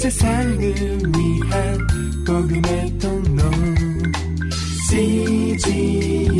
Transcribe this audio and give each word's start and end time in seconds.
세상을 0.00 0.58
위한 0.58 1.86
복음의 2.26 2.98
통로 2.98 3.42
CGM 4.88 6.32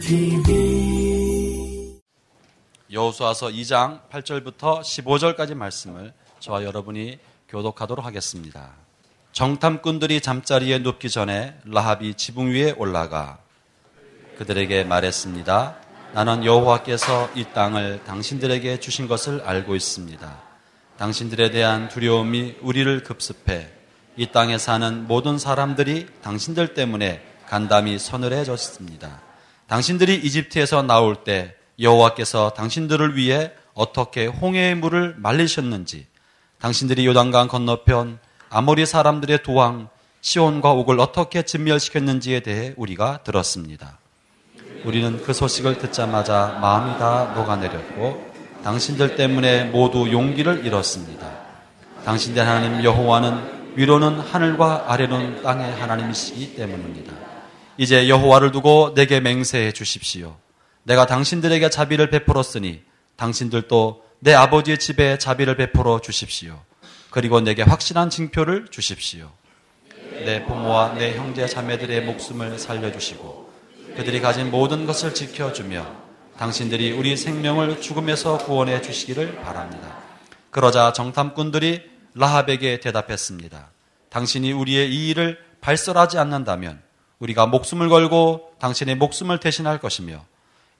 TV 0.00 2.00
여호수아서 2.90 3.48
2장 3.48 4.08
8절부터 4.08 4.80
15절까지 4.80 5.54
말씀을 5.54 6.14
저와 6.40 6.64
여러분이 6.64 7.18
교독하도록 7.50 8.02
하겠습니다. 8.02 8.70
정탐꾼들이 9.32 10.22
잠자리에 10.22 10.78
눕기 10.78 11.10
전에 11.10 11.58
라합이 11.66 12.14
지붕 12.14 12.52
위에 12.52 12.72
올라가 12.78 13.38
그들에게 14.38 14.84
말했습니다. 14.84 15.76
나는 16.14 16.46
여호와께서 16.46 17.28
이 17.34 17.44
땅을 17.52 18.04
당신들에게 18.04 18.80
주신 18.80 19.08
것을 19.08 19.42
알고 19.42 19.76
있습니다. 19.76 20.45
당신들에 20.98 21.50
대한 21.50 21.88
두려움이 21.88 22.56
우리를 22.62 23.02
급습해 23.02 23.68
이 24.16 24.26
땅에 24.32 24.56
사는 24.56 25.06
모든 25.06 25.38
사람들이 25.38 26.06
당신들 26.22 26.74
때문에 26.74 27.22
간담이 27.48 27.98
서늘해졌습니다. 27.98 29.20
당신들이 29.66 30.16
이집트에서 30.16 30.82
나올 30.82 31.16
때 31.24 31.54
여호와께서 31.78 32.50
당신들을 32.50 33.16
위해 33.16 33.52
어떻게 33.74 34.26
홍해의 34.26 34.74
물을 34.74 35.14
말리셨는지, 35.18 36.06
당신들이 36.58 37.06
요단강 37.06 37.48
건너편 37.48 38.18
아모리 38.48 38.86
사람들의 38.86 39.42
도왕 39.42 39.90
시온과 40.22 40.72
옥을 40.72 40.98
어떻게 40.98 41.42
진멸시켰는지에 41.42 42.40
대해 42.40 42.72
우리가 42.76 43.20
들었습니다. 43.22 43.98
우리는 44.84 45.22
그 45.22 45.34
소식을 45.34 45.78
듣자마자 45.78 46.58
마음이 46.60 46.98
다 46.98 47.32
녹아내렸고 47.34 48.35
당신들 48.66 49.14
때문에 49.14 49.62
모두 49.66 50.10
용기를 50.10 50.66
잃었습니다. 50.66 51.30
당신들 52.04 52.44
하나님 52.44 52.82
여호와는 52.82 53.76
위로는 53.76 54.18
하늘과 54.18 54.86
아래는 54.88 55.44
땅의 55.44 55.72
하나님이시기 55.76 56.56
때문입니다. 56.56 57.12
이제 57.78 58.08
여호와를 58.08 58.50
두고 58.50 58.92
내게 58.96 59.20
맹세해 59.20 59.70
주십시오. 59.70 60.34
내가 60.82 61.06
당신들에게 61.06 61.70
자비를 61.70 62.10
베풀었으니 62.10 62.82
당신들도 63.14 64.02
내 64.18 64.34
아버지의 64.34 64.78
집에 64.78 65.16
자비를 65.16 65.56
베풀어 65.56 66.00
주십시오. 66.00 66.60
그리고 67.10 67.40
내게 67.40 67.62
확실한 67.62 68.10
징표를 68.10 68.66
주십시오. 68.72 69.30
내 70.24 70.44
부모와 70.44 70.94
내 70.94 71.16
형제 71.16 71.46
자매들의 71.46 72.02
목숨을 72.02 72.58
살려주시고 72.58 73.48
그들이 73.96 74.20
가진 74.20 74.50
모든 74.50 74.86
것을 74.86 75.14
지켜주며 75.14 76.05
당신들이 76.38 76.92
우리 76.92 77.16
생명을 77.16 77.80
죽음에서 77.80 78.38
구원해 78.38 78.82
주시기를 78.82 79.36
바랍니다. 79.42 79.96
그러자 80.50 80.92
정탐꾼들이 80.92 81.82
라합에게 82.14 82.80
대답했습니다. 82.80 83.70
당신이 84.10 84.52
우리의 84.52 84.90
이 84.90 85.08
일을 85.10 85.38
발설하지 85.60 86.18
않는다면 86.18 86.80
우리가 87.18 87.46
목숨을 87.46 87.88
걸고 87.88 88.52
당신의 88.58 88.96
목숨을 88.96 89.40
대신할 89.40 89.78
것이며 89.78 90.24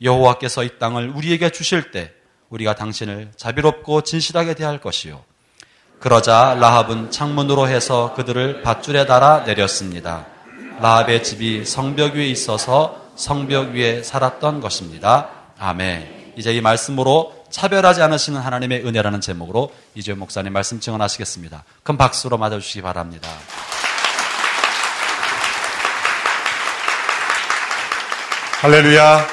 여호와께서 0.02 0.64
이 0.64 0.78
땅을 0.78 1.10
우리에게 1.10 1.50
주실 1.50 1.90
때 1.90 2.12
우리가 2.50 2.74
당신을 2.74 3.32
자비롭고 3.36 4.02
진실하게 4.02 4.54
대할 4.54 4.80
것이요. 4.80 5.24
그러자 6.00 6.56
라합은 6.60 7.10
창문으로 7.10 7.68
해서 7.68 8.12
그들을 8.14 8.62
밧줄에 8.62 9.06
달아 9.06 9.44
내렸습니다. 9.44 10.26
라합의 10.80 11.24
집이 11.24 11.64
성벽 11.64 12.14
위에 12.14 12.26
있어서 12.26 13.06
성벽 13.16 13.70
위에 13.70 14.02
살았던 14.02 14.60
것입니다. 14.60 15.35
아멘. 15.58 16.34
이제 16.36 16.54
이 16.54 16.60
말씀으로 16.60 17.34
차별하지 17.48 18.02
않으시는 18.02 18.40
하나님의 18.40 18.86
은혜라는 18.86 19.22
제목으로 19.22 19.72
이주연 19.94 20.18
목사님 20.18 20.52
말씀 20.52 20.80
증언하시겠습니다. 20.80 21.64
큰 21.82 21.96
박수로 21.96 22.36
맞아주시기 22.36 22.82
바랍니다. 22.82 23.28
할렐루야. 28.60 29.26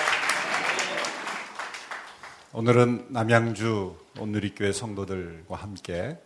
오늘은 2.53 3.07
남양주 3.09 3.95
온누리교회 4.19 4.71
성도들과 4.71 5.57
함께 5.57 6.17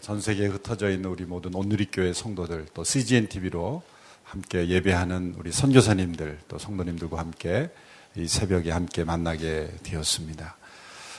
전 0.00 0.20
세계에 0.20 0.46
흩어져 0.46 0.90
있는 0.90 1.08
우리 1.10 1.24
모든 1.24 1.54
온누리교회 1.54 2.14
성도들 2.14 2.66
또 2.74 2.82
CGN 2.82 3.28
TV로 3.28 3.82
함께 4.24 4.66
예배하는 4.68 5.34
우리 5.38 5.52
선교사님들 5.52 6.40
또 6.48 6.58
성도님들과 6.58 7.18
함께 7.18 7.70
이 8.16 8.26
새벽에 8.26 8.72
함께 8.72 9.04
만나게 9.04 9.70
되었습니다. 9.84 10.56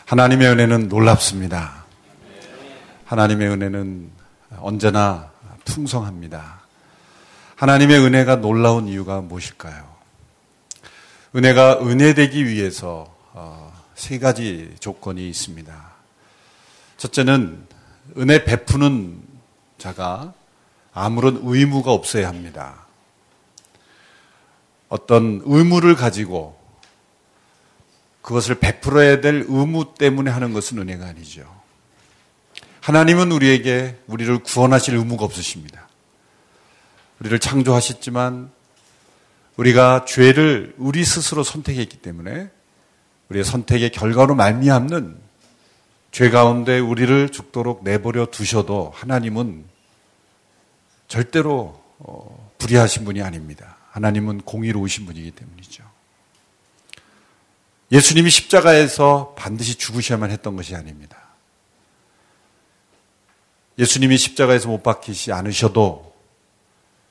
하나님의 0.06 0.50
은혜는 0.50 0.90
놀랍습니다. 0.90 1.86
하나님의 3.06 3.48
은혜는 3.48 4.12
언제나 4.58 5.32
풍성합니다. 5.64 6.62
하나님의 7.56 7.98
은혜가 8.00 8.38
놀라운 8.38 8.90
이유가 8.90 9.22
무엇일까요? 9.22 9.90
은혜가 11.34 11.80
은혜되기 11.82 12.46
위해서 12.46 13.16
어, 13.32 13.72
세 13.96 14.20
가지 14.20 14.76
조건이 14.82 15.30
있습니다. 15.30 15.92
첫째는 16.98 17.66
은혜 18.18 18.44
베푸는 18.44 19.22
자가 19.78 20.34
아무런 20.94 21.40
의무가 21.44 21.94
없어야 21.94 22.28
합니다. 22.28 22.86
어떤 24.90 25.42
의무를 25.46 25.96
가지고 25.96 26.61
그것을 28.22 28.56
베풀어야 28.56 29.22
될 29.22 29.46
의무 29.48 29.96
때문에 29.98 30.30
하는 30.30 30.54
것은 30.54 30.78
은혜가 30.78 31.06
아니죠. 31.06 31.62
하나님은 32.82 33.32
우리에게 33.32 33.98
우리를 34.08 34.40
구원하실 34.40 34.96
의무가 34.96 35.26
없으십니다. 35.26 35.88
우리를 37.20 37.38
창조하셨지만 37.40 38.52
우리가 39.58 40.06
죄를 40.06 40.74
우리 40.78 41.06
스스로 41.06 41.44
선택했기 41.44 41.98
때문에 41.98 42.50
우리의 43.30 43.46
선택의 43.46 43.92
결과로 43.92 44.36
말미암는 44.36 45.18
죄 46.12 46.30
가운데 46.30 46.80
우리를 46.80 47.30
죽도록 47.30 47.84
내버려 47.84 48.26
두셔도 48.26 48.92
하나님은 48.96 49.64
절대로 51.08 51.82
어, 52.00 52.52
불의하신 52.58 53.06
분이 53.06 53.22
아닙니다. 53.22 53.78
하나님은 53.92 54.42
공의로우신 54.42 55.06
분이기 55.06 55.32
때문이죠. 55.32 55.91
예수님이 57.92 58.30
십자가에서 58.30 59.36
반드시 59.38 59.76
죽으셔야만 59.76 60.32
했던 60.32 60.56
것이 60.56 60.76
아닙니다. 60.76 61.18
예수님이 63.78 64.18
십자가에서 64.18 64.70
못 64.70 64.84
박히지 64.84 65.34
않으셔도 65.34 66.14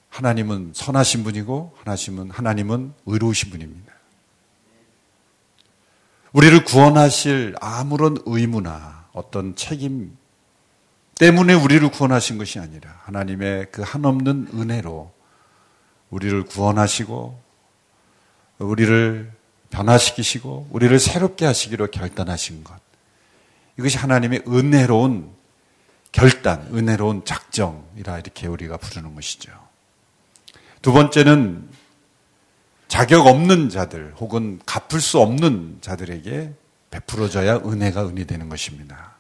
하나님은 0.09 0.73
선하신 0.75 1.25
분이고 1.25 1.77
하나님은 1.79 2.31
하나님은 2.31 2.95
의로우신 3.07 3.51
분입니다. 3.51 3.93
우리를 6.33 6.65
구원하실 6.65 7.57
아무런 7.61 8.17
의무나 8.25 9.09
어떤 9.13 9.57
책임 9.57 10.17
때문에 11.19 11.55
우리를 11.55 11.91
구원하신 11.91 12.39
것이 12.39 12.59
아니라 12.59 13.01
하나님의 13.05 13.67
그 13.73 13.83
한없는 13.83 14.49
은혜로 14.55 15.13
우리를 16.11 16.45
구원하시고 16.45 17.41
우리를 18.59 19.40
변화시키시고 19.71 20.69
우리를 20.71 20.99
새롭게 20.99 21.47
하시기로 21.47 21.89
결단하신 21.89 22.65
것. 22.65 22.75
이것이 23.79 23.97
하나님의 23.99 24.43
은혜로운 24.47 25.31
결단, 26.13 26.69
은혜로운 26.73 27.25
작정이라 27.25 28.19
이렇게 28.19 28.47
우리가 28.47 28.77
부르는 28.77 29.15
것이죠. 29.15 29.53
두 30.83 30.93
번째는 30.93 31.69
자격 32.89 33.27
없는 33.27 33.69
자들 33.69 34.15
혹은 34.19 34.61
갚을 34.67 35.01
수 35.01 35.21
없는 35.21 35.79
자들에게 35.81 36.53
베풀어져야 36.91 37.59
은혜가 37.59 38.09
은이 38.09 38.27
되는 38.27 38.49
것입니다. 38.49 39.15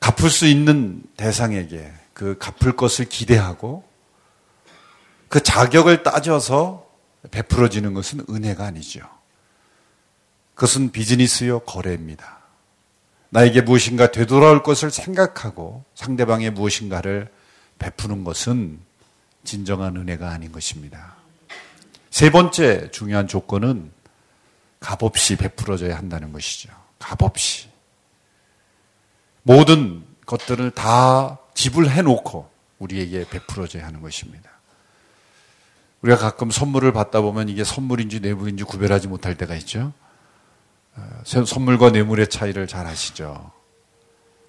갚을 0.00 0.30
수 0.30 0.46
있는 0.46 1.02
대상에게 1.16 1.92
그 2.12 2.36
갚을 2.38 2.74
것을 2.74 3.04
기대하고 3.04 3.84
그 5.28 5.42
자격을 5.42 6.02
따져서 6.02 6.85
베풀어지는 7.30 7.94
것은 7.94 8.24
은혜가 8.28 8.64
아니죠. 8.66 9.00
그것은 10.54 10.90
비즈니스요 10.90 11.60
거래입니다. 11.60 12.38
나에게 13.30 13.60
무엇인가 13.60 14.10
되돌아올 14.10 14.62
것을 14.62 14.90
생각하고 14.90 15.84
상대방의 15.94 16.50
무엇인가를 16.50 17.30
베푸는 17.78 18.24
것은 18.24 18.80
진정한 19.44 19.96
은혜가 19.96 20.30
아닌 20.30 20.52
것입니다. 20.52 21.16
세 22.10 22.30
번째 22.30 22.90
중요한 22.90 23.28
조건은 23.28 23.92
값없이 24.80 25.36
베풀어져야 25.36 25.96
한다는 25.96 26.32
것이죠. 26.32 26.70
값없이. 26.98 27.68
모든 29.42 30.04
것들을 30.24 30.70
다 30.72 31.38
지불해 31.54 32.02
놓고 32.02 32.50
우리에게 32.78 33.28
베풀어져야 33.28 33.86
하는 33.86 34.00
것입니다. 34.00 34.50
우리가 36.02 36.18
가끔 36.18 36.50
선물을 36.50 36.92
받다 36.92 37.20
보면 37.20 37.48
이게 37.48 37.64
선물인지 37.64 38.20
뇌물인지 38.20 38.64
구별하지 38.64 39.08
못할 39.08 39.36
때가 39.36 39.54
있죠. 39.56 39.92
어, 40.94 41.22
선물과 41.24 41.90
뇌물의 41.90 42.28
차이를 42.28 42.66
잘 42.66 42.86
아시죠. 42.86 43.50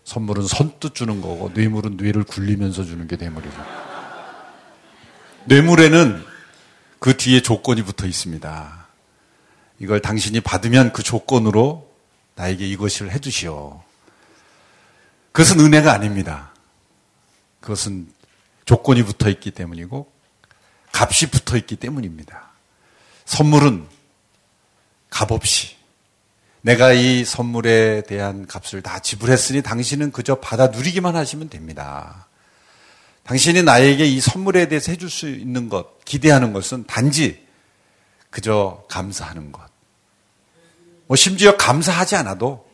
선물은 0.04 0.48
선뜻 0.48 0.96
주는 0.96 1.22
거고 1.22 1.52
뇌물은 1.54 1.98
뇌를 1.98 2.24
굴리면서 2.24 2.84
주는 2.84 3.08
게 3.08 3.18
뇌물이고. 3.18 3.56
뇌물에는 5.46 6.24
그 7.00 7.18
뒤에 7.18 7.42
조건이 7.42 7.84
붙어 7.84 8.06
있습니다. 8.06 8.88
이걸 9.80 10.00
당신이 10.00 10.42
받으면 10.42 10.94
그 10.94 11.04
조건으로 11.04 11.92
나에게 12.36 12.68
이것을 12.68 13.12
해주시오. 13.12 13.82
그것은 15.32 15.60
은혜가 15.60 15.92
아닙니다. 15.94 16.52
그것은 17.60 18.08
조건이 18.66 19.04
붙어 19.04 19.30
있기 19.30 19.52
때문이고 19.52 20.12
값이 20.98 21.28
붙어 21.28 21.58
있기 21.58 21.76
때문입니다. 21.76 22.50
선물은 23.26 23.88
값 25.12 25.32
없이 25.32 25.76
내가 26.62 26.92
이 26.92 27.24
선물에 27.24 28.02
대한 28.02 28.48
값을 28.48 28.82
다 28.82 29.00
지불했으니 29.00 29.62
당신은 29.62 30.12
그저 30.12 30.36
받아 30.36 30.68
누리기만 30.68 31.16
하시면 31.16 31.50
됩니다. 31.50 32.28
당신이 33.24 33.62
나에게 33.62 34.06
이 34.06 34.20
선물에 34.20 34.68
대해서 34.70 34.92
해줄 34.92 35.10
수 35.10 35.30
있는 35.30 35.70
것, 35.70 36.04
기대하는 36.04 36.52
것은 36.52 36.86
단지 36.88 37.46
그저 38.32 38.84
감사하는 38.90 39.52
것. 39.52 39.62
뭐 41.06 41.16
심지어 41.16 41.56
감사하지 41.58 42.16
않아도 42.16 42.68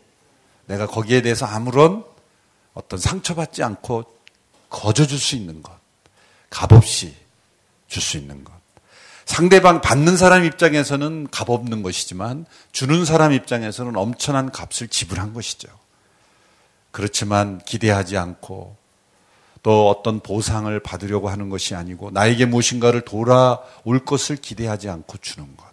내가 0.65 0.87
거기에 0.87 1.21
대해서 1.21 1.45
아무런 1.45 2.05
어떤 2.73 2.99
상처받지 2.99 3.63
않고 3.63 4.05
거저줄 4.69 5.19
수 5.19 5.35
있는 5.35 5.61
것. 5.61 5.77
값없이 6.49 7.22
줄 7.93 8.01
수 8.01 8.17
있는 8.17 8.43
것. 8.43 8.51
상대방 9.25 9.79
받는 9.79 10.17
사람 10.17 10.43
입장에서는 10.43 11.27
값 11.31 11.49
없는 11.49 11.81
것이지만 11.83 12.45
주는 12.73 13.05
사람 13.05 13.31
입장에서는 13.31 13.95
엄청난 13.95 14.51
값을 14.51 14.89
지불한 14.89 15.33
것이죠. 15.33 15.69
그렇지만 16.91 17.59
기대하지 17.59 18.17
않고 18.17 18.75
또 19.61 19.89
어떤 19.89 20.19
보상을 20.19 20.77
받으려고 20.81 21.29
하는 21.29 21.49
것이 21.49 21.73
아니고 21.73 22.11
나에게 22.11 22.45
무엇인가를 22.45 23.01
돌아올 23.01 24.03
것을 24.05 24.35
기대하지 24.35 24.89
않고 24.89 25.17
주는 25.19 25.55
것. 25.55 25.71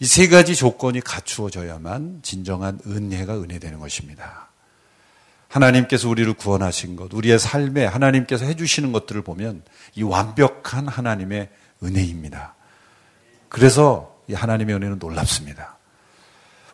이 0.00 0.06
세 0.06 0.28
가지 0.28 0.56
조건이 0.56 1.00
갖추어져야만 1.00 2.20
진정한 2.22 2.80
은혜가 2.84 3.34
은혜되는 3.36 3.78
것입니다. 3.78 4.43
하나님께서 5.54 6.08
우리를 6.08 6.32
구원하신 6.34 6.96
것, 6.96 7.12
우리의 7.14 7.38
삶에 7.38 7.84
하나님께서 7.84 8.44
해주시는 8.44 8.90
것들을 8.92 9.22
보면 9.22 9.62
이 9.94 10.02
완벽한 10.02 10.88
하나님의 10.88 11.48
은혜입니다. 11.82 12.54
그래서 13.48 14.18
이 14.26 14.34
하나님의 14.34 14.74
은혜는 14.74 14.98
놀랍습니다. 14.98 15.78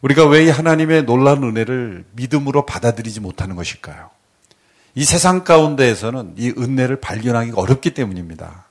우리가 0.00 0.27
왜 0.27 0.47
이 0.47 0.49
하나님의 0.49 1.05
놀라운 1.05 1.44
은혜를 1.44 2.06
믿음으로 2.12 2.65
받아들이지 2.65 3.21
못하는 3.21 3.55
것일까요? 3.55 4.09
이 4.94 5.05
세상 5.05 5.44
가운데에서는 5.44 6.35
이 6.38 6.55
은혜를 6.56 7.00
발견하기가 7.00 7.61
어렵기 7.61 7.93
때문입니다. 7.93 8.65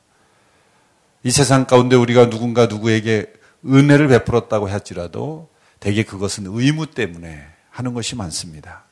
이 1.22 1.30
세상 1.30 1.66
가운데 1.66 1.96
우리가 1.96 2.32
누군가 2.32 2.66
누구에게 2.66 3.32
은혜를 3.64 4.08
베풀었다고 4.08 4.70
할지라도 4.70 5.50
대개 5.80 6.04
그것은 6.04 6.46
의무 6.48 6.88
때문에 6.88 7.46
하는 7.70 7.94
것이 7.94 8.16
많습니다. 8.16 8.89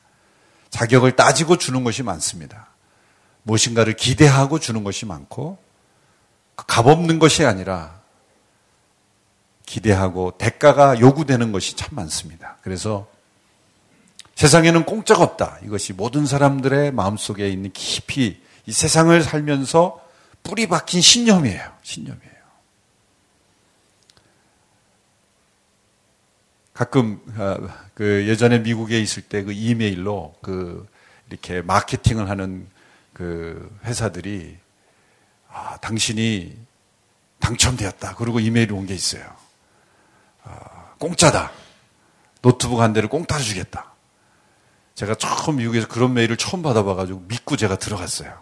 자격을 0.70 1.16
따지고 1.16 1.56
주는 1.56 1.84
것이 1.84 2.02
많습니다. 2.02 2.68
무엇인가를 3.42 3.94
기대하고 3.94 4.58
주는 4.58 4.84
것이 4.84 5.06
많고 5.06 5.58
값없는 6.56 7.18
것이 7.18 7.44
아니라 7.44 7.98
기대하고 9.64 10.32
대가가 10.38 10.98
요구되는 10.98 11.52
것이 11.52 11.76
참 11.76 11.90
많습니다. 11.92 12.56
그래서 12.62 13.06
세상에는 14.34 14.84
공짜가 14.84 15.22
없다. 15.24 15.58
이것이 15.64 15.92
모든 15.92 16.26
사람들의 16.26 16.92
마음속에 16.92 17.48
있는 17.48 17.70
깊이 17.72 18.40
이 18.66 18.72
세상을 18.72 19.20
살면서 19.22 20.00
뿌리 20.42 20.68
박힌 20.68 21.00
신념이에요. 21.00 21.62
신념이에요. 21.82 22.27
가끔 26.78 27.20
어, 27.36 27.56
그 27.94 28.24
예전에 28.28 28.60
미국에 28.60 29.00
있을 29.00 29.24
때 29.24 29.42
그 29.42 29.50
이메일로 29.50 30.36
그 30.40 30.86
이렇게 31.28 31.60
마케팅을 31.60 32.30
하는 32.30 32.68
그 33.12 33.76
회사들이 33.84 34.56
아, 35.50 35.76
당신이 35.78 36.56
당첨되었다. 37.40 38.14
그리고 38.14 38.38
이메일이 38.38 38.72
온 38.72 38.86
게 38.86 38.94
있어요. 38.94 39.24
아, 40.44 40.92
공짜다. 41.00 41.50
노트북 42.42 42.78
한 42.80 42.92
대를 42.92 43.08
공짜로 43.08 43.42
주겠다. 43.42 43.92
제가 44.94 45.16
처음 45.16 45.56
미국에서 45.56 45.88
그런 45.88 46.14
메일을 46.14 46.36
처음 46.36 46.62
받아봐가지고 46.62 47.24
믿고 47.26 47.56
제가 47.56 47.76
들어갔어요. 47.76 48.32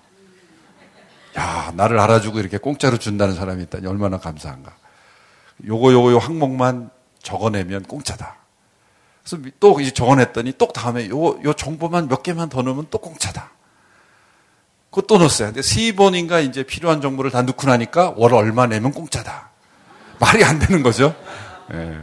야, 1.38 1.72
나를 1.74 1.98
알아주고 1.98 2.38
이렇게 2.40 2.58
공짜로 2.58 2.98
준다는 2.98 3.34
사람이 3.34 3.62
있다니 3.62 3.86
얼마나 3.86 4.18
감사한가. 4.18 4.76
요거, 5.66 5.92
요거, 5.92 6.12
요 6.12 6.18
항목만 6.18 6.90
적어내면 7.26 7.82
공짜다. 7.82 8.36
그래서 9.24 9.42
또 9.58 9.80
이제 9.80 9.90
적어냈더니 9.90 10.52
또 10.58 10.68
다음에 10.68 11.08
요, 11.08 11.42
요 11.42 11.52
정보만 11.52 12.06
몇 12.08 12.22
개만 12.22 12.48
더 12.48 12.62
넣으면 12.62 12.86
또 12.90 12.98
공짜다. 12.98 13.50
그것도 14.90 15.18
넣었어요. 15.18 15.48
근데 15.48 15.62
세 15.62 15.92
번인가 15.92 16.38
이제 16.38 16.62
필요한 16.62 17.00
정보를 17.00 17.32
다 17.32 17.42
넣고 17.42 17.66
나니까 17.66 18.14
월 18.16 18.32
얼마 18.32 18.66
내면 18.66 18.92
공짜다. 18.92 19.50
말이 20.20 20.44
안 20.44 20.60
되는 20.60 20.84
거죠. 20.84 21.16
예, 21.72 22.00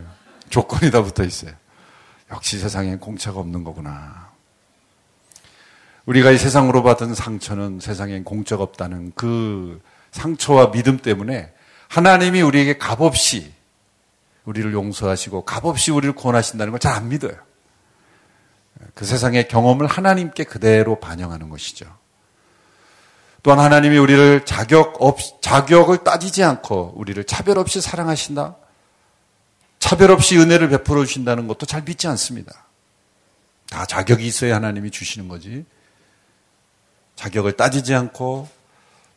조건이 0.50 0.92
다 0.92 1.02
붙어 1.02 1.24
있어요. 1.24 1.54
역시 2.30 2.60
세상엔 2.60 3.00
공짜가 3.00 3.40
없는 3.40 3.64
거구나. 3.64 4.30
우리가 6.06 6.31
이 6.31 6.38
세상으로 6.38 6.84
받은 6.84 7.16
상처는 7.16 7.80
세상엔 7.80 8.25
공짜가 8.25 8.62
없다는 8.62 9.14
그 9.16 9.81
상처와 10.12 10.72
믿음 10.72 10.98
때문에 10.98 11.54
하나님이 11.88 12.42
우리에게 12.42 12.78
값없이 12.78 13.54
우리를 14.45 14.74
용서하시고 14.74 15.45
값없이 15.45 15.92
우리를 15.92 16.13
구원하신다는 16.16 16.72
걸 16.72 16.80
잘 16.80 16.94
안 16.95 17.10
믿어요. 17.10 17.36
그 18.94 19.06
세상의 19.06 19.48
경험을 19.48 19.88
하나님께 19.88 20.44
그대로 20.44 21.00
반영하는 21.00 21.50
것이죠. 21.50 21.86
또한 23.42 23.60
하나님이 23.60 23.98
우리를 23.98 24.45
자격 24.45 25.01
없, 25.01 25.18
자격을 25.42 26.04
따지지 26.04 26.44
않고 26.44 26.94
우리를 26.95 27.24
차별 27.25 27.57
없이 27.57 27.81
사랑하신다? 27.81 28.56
차별 29.80 30.12
없이 30.12 30.38
은혜를 30.38 30.69
베풀어 30.69 31.06
주신다는 31.06 31.48
것도 31.48 31.66
잘 31.66 31.84
믿지 31.84 32.07
않습니다. 32.07 32.68
다 33.69 33.86
자격이 33.86 34.25
있어야 34.25 34.56
하나님이 34.56 34.92
주시는 34.92 35.28
거지. 35.28 35.66
자격을 37.15 37.53
따지지 37.58 37.94
않고 37.94 38.50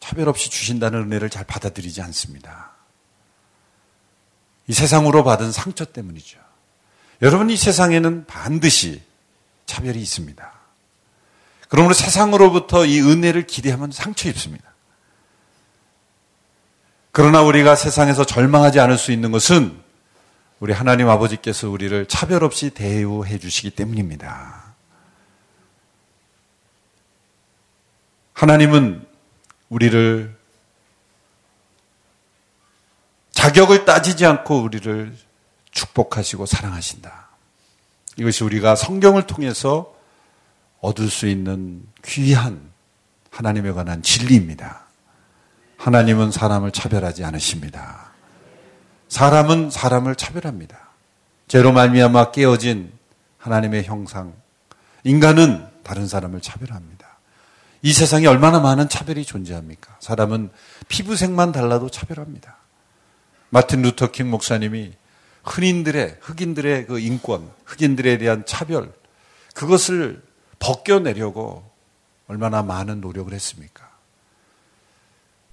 차별 0.01 0.29
없이 0.29 0.51
주신다는 0.51 1.03
은혜를 1.05 1.31
잘 1.31 1.45
받아들이지 1.45 2.03
않습니다. 2.03 2.76
이 4.69 4.73
세상으로 4.73 5.25
받은 5.25 5.53
상처 5.53 5.85
때문이죠. 5.85 6.39
여러분, 7.23 7.51
이 7.51 7.57
세상에는 7.57 8.27
반드시 8.27 9.03
차별이 9.67 10.01
있습니다. 10.01 10.53
그러므로 11.69 11.95
세상으로부터 11.95 12.85
이 12.85 13.01
은혜를 13.01 13.47
기대하면 13.47 13.91
상처 13.91 14.29
입습니다. 14.29 14.65
그러나 17.13 17.43
우리가 17.43 17.77
세상에서 17.77 18.25
절망하지 18.25 18.79
않을 18.79 18.99
수 18.99 19.11
있는 19.11 19.33
것은 19.33 19.81
우리 20.61 20.73
하나님 20.73 21.09
아버지께서 21.09 21.71
우리를 21.71 22.07
차별 22.07 22.45
없이 22.45 22.71
대우해 22.71 23.39
주시기 23.39 23.71
때문입니다. 23.71 24.75
하나님은 28.35 29.07
우리를 29.71 30.36
자격을 33.37 33.85
따지지 33.85 34.25
않고 34.25 34.63
우리를 34.63 35.15
축복하시고 35.71 36.47
사랑하신다. 36.47 37.29
이것이 38.17 38.43
우리가 38.43 38.75
성경을 38.75 39.27
통해서 39.27 39.95
얻을 40.81 41.11
수 41.11 41.27
있는 41.27 41.85
귀한 42.03 42.73
하나님에 43.31 43.73
관한 43.73 44.03
진리입니다. 44.03 44.87
하나님은 45.77 46.33
사람을 46.33 46.73
차별하지 46.73 47.25
않으십니다. 47.25 48.11
사람은 49.09 49.71
사람을 49.71 50.17
차별합니다. 50.17 50.79
죄로 51.47 51.73
말미암아 51.73 52.31
깨어진 52.31 52.91
하나님의 53.37 53.85
형상, 53.85 54.33
인간은 55.05 55.67
다른 55.83 56.09
사람을 56.09 56.41
차별합니다. 56.41 57.07
이 57.83 57.93
세상에 57.93 58.27
얼마나 58.27 58.61
많은 58.61 58.89
차별이 58.89 59.27
존재합니까? 59.27 59.95
사람은 60.01 60.51
피부색만 60.89 61.53
달라도 61.53 61.91
차별합니다. 61.91 62.56
마틴 63.51 63.83
루터 63.83 64.11
킹 64.11 64.31
목사님이 64.31 64.93
흔인들의 65.45 66.19
흑인들의 66.21 66.87
그 66.87 66.99
인권, 66.99 67.51
흑인들에 67.65 68.19
대한 68.19 68.45
차별 68.47 68.93
그것을 69.55 70.23
벗겨내려고 70.59 71.71
얼마나 72.27 72.63
많은 72.63 73.01
노력을 73.01 73.33
했습니까? 73.33 73.91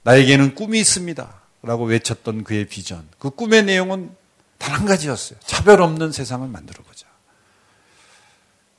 나에게는 0.04 0.56
꿈이 0.56 0.80
있습니다. 0.80 1.42
라고 1.62 1.86
외쳤던 1.86 2.44
그의 2.44 2.68
비전. 2.68 3.08
그 3.20 3.30
꿈의 3.30 3.64
내용은 3.64 4.14
단 4.58 4.74
한 4.80 4.86
가지였어요. 4.86 5.40
차별 5.42 5.82
없는 5.82 6.12
세상을 6.14 6.48
만들어 6.48 6.84
보자. 6.84 7.06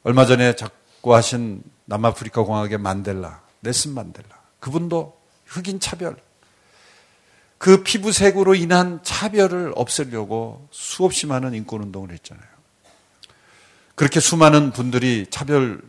얼마 0.03 0.25
전에 0.25 0.57
작고하신 0.57 1.63
남아프리카 1.85 2.43
공화국의 2.43 2.79
만델라, 2.79 3.43
넬슨 3.61 3.93
만델라. 3.93 4.29
그분도 4.61 5.19
흑인 5.45 5.81
차별. 5.81 6.17
그 7.65 7.83
피부색으로 7.83 8.55
인한 8.55 9.01
차별을 9.03 9.73
없애려고 9.75 10.69
수없이 10.71 11.27
많은 11.27 11.55
인권 11.55 11.81
운동을 11.81 12.11
했잖아요. 12.11 12.47
그렇게 13.95 14.21
수많은 14.21 14.71
분들이 14.73 15.27
차별을 15.31 15.81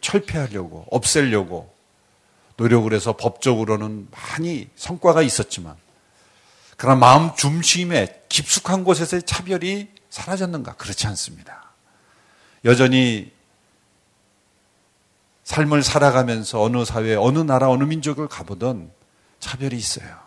철폐하려고, 0.00 0.84
없애려고 0.90 1.72
노력을 2.56 2.92
해서 2.92 3.16
법적으로는 3.16 4.08
많이 4.10 4.68
성과가 4.74 5.22
있었지만, 5.22 5.76
그러나 6.76 6.98
마음 6.98 7.36
중심에 7.36 8.22
깊숙한 8.28 8.82
곳에서의 8.82 9.22
차별이 9.22 9.86
사라졌는가? 10.10 10.74
그렇지 10.74 11.06
않습니다. 11.06 11.70
여전히 12.64 13.30
삶을 15.44 15.84
살아가면서 15.84 16.60
어느 16.60 16.84
사회, 16.84 17.14
어느 17.14 17.38
나라, 17.38 17.70
어느 17.70 17.84
민족을 17.84 18.26
가보던 18.26 18.90
차별이 19.38 19.76
있어요. 19.76 20.26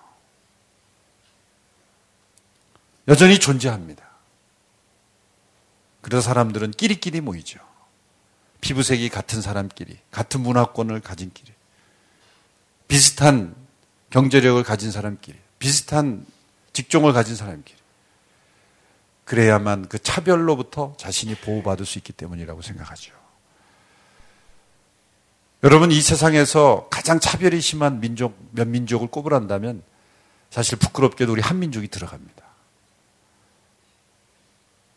여전히 3.08 3.39
존재합니다. 3.39 4.10
그래서 6.01 6.22
사람들은 6.22 6.72
끼리끼리 6.72 7.22
모이죠. 7.22 7.60
피부색이 8.62 9.10
같은 9.10 9.41
사람끼리, 9.41 9.98
같은 10.12 10.41
문화권을 10.41 11.01
가진 11.01 11.31
끼리, 11.34 11.51
비슷한 12.88 13.55
경제력을 14.12 14.62
가진 14.63 14.91
사람끼리, 14.91 15.38
비슷한 15.58 16.25
직종을 16.74 17.13
가진 17.13 17.36
사람끼리. 17.36 17.79
그래야만 19.25 19.88
그 19.88 19.98
차별로부터 20.00 20.96
자신이 20.98 21.36
보호받을 21.36 21.86
수 21.86 21.98
있기 22.00 22.13
때문이라고 22.13 22.62
생각하죠. 22.62 23.13
여러분, 25.63 25.91
이 25.91 26.01
세상에서 26.01 26.88
가장 26.89 27.20
차별이 27.20 27.62
심한 27.62 28.00
민족, 28.00 28.38
몇 28.51 28.67
민족을 28.67 29.08
꼽으란다면 29.08 29.84
사실 30.50 30.77
부끄럽게도 30.77 31.31
우리 31.31 31.41
한민족이 31.41 31.88
들어갑니다. 31.88 32.50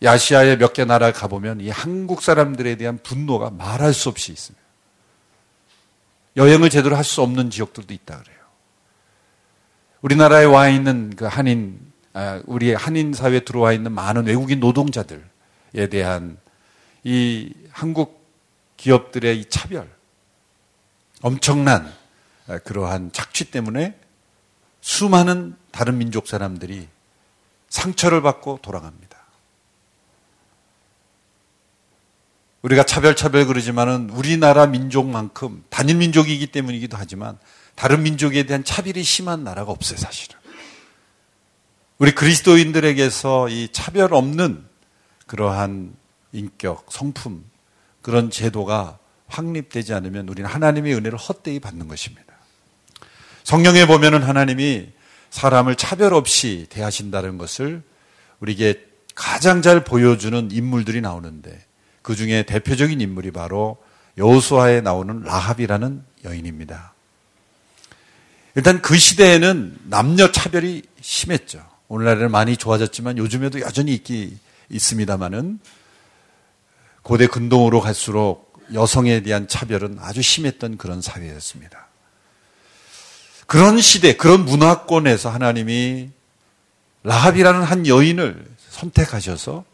아시아의 0.07 0.59
몇 0.59 0.73
개 0.73 0.85
나라 0.85 1.13
가보면 1.13 1.61
이 1.61 1.71
한국 1.71 2.23
사람들에 2.23 2.77
대한 2.77 2.99
분노가 3.03 3.51
말할 3.51 3.95
수 3.95 4.09
없이 4.09 4.33
있습니다. 4.33 4.63
여행을 6.37 6.71
제대로 6.71 6.97
할 6.97 7.05
수 7.05 7.23
없는 7.23 7.51
지역들도 7.51 7.95
있다 7.95 8.19
그래요. 8.19 8.39
우리나라에 10.03 10.45
와 10.45 10.69
있는 10.69 11.15
그 11.17 11.25
한인, 11.25 11.81
아, 12.13 12.43
우리 12.47 12.75
한인 12.75 13.13
사회에 13.13 13.41
들어와 13.41 13.73
있는 13.73 13.93
많은 13.93 14.27
외국인 14.27 14.61
노동자들에 14.61 15.89
대한 15.91 16.37
이 17.05 17.53
한국 17.71 18.23
기업들의 18.77 19.41
이 19.41 19.45
차별, 19.49 19.89
엄청난 21.23 21.91
아, 22.49 22.59
그러한 22.59 23.13
착취 23.13 23.51
때문에 23.51 23.99
수많은 24.81 25.57
다른 25.71 25.97
민족 25.97 26.27
사람들이 26.27 26.89
상처를 27.71 28.21
받고 28.23 28.59
돌아갑니다. 28.61 29.14
우리가 32.65 32.83
차별 32.85 33.15
차별 33.15 33.45
그러지만은 33.47 34.09
우리나라 34.09 34.67
민족만큼 34.67 35.65
단일 35.69 35.97
민족이기 35.97 36.47
때문이기도 36.47 36.97
하지만 36.97 37.39
다른 37.75 38.03
민족에 38.03 38.45
대한 38.45 38.65
차별이 38.65 39.03
심한 39.03 39.45
나라가 39.45 39.71
없어요, 39.71 39.99
사실은. 39.99 40.39
우리 41.99 42.13
그리스도인들에게서 42.13 43.51
이 43.51 43.69
차별 43.71 44.15
없는 44.15 44.65
그러한 45.27 45.95
인격, 46.33 46.87
성품, 46.89 47.45
그런 48.01 48.31
제도가 48.31 48.99
확립되지 49.27 49.93
않으면 49.93 50.27
우리는 50.31 50.49
하나님의 50.49 50.95
은혜를 50.95 51.19
헛되이 51.19 51.61
받는 51.61 51.87
것입니다. 51.87 52.33
성경에 53.43 53.87
보면은 53.87 54.23
하나님이 54.23 54.89
사람을 55.29 55.77
차별 55.77 56.15
없이 56.15 56.67
대하신다는 56.71 57.37
것을 57.37 57.83
우리에게 58.41 58.87
가장 59.15 59.61
잘 59.61 59.85
보여주는 59.85 60.49
인물들이 60.51 61.03
나오는데 61.03 61.63
그 62.05 62.15
중에 62.15 62.43
대표적인 62.43 63.01
인물이 63.01 63.31
바로 63.31 63.79
여호수아에 64.19 64.83
나오는 64.83 65.23
라합이라는 65.23 66.05
여인입니다. 66.25 66.93
일단 68.55 68.83
그 68.83 68.99
시대에는 68.99 69.79
남녀 69.85 70.31
차별이 70.31 70.83
심했죠. 71.01 71.67
오늘날에는 71.89 72.31
많이 72.31 72.59
좋아졌지만 72.59 73.17
요즘에도 73.17 73.61
여전히 73.61 73.95
있기 73.95 74.37
있습니다만은 74.69 75.59
고대 77.01 77.27
근동으로 77.27 77.81
갈수록 77.81 78.53
여성에 78.75 79.23
대한 79.23 79.49
차별은 79.49 79.97
아주 79.99 80.21
심했던 80.21 80.77
그런 80.77 81.01
사회였습니다. 81.01 81.87
그런 83.47 83.81
시대, 83.81 84.15
그런 84.15 84.45
문화권에서 84.45 85.31
하나님이 85.31 86.11
라합이라는 87.03 87.63
한 87.63 87.87
여인을 87.87 88.45
선택하셔서 88.69 89.65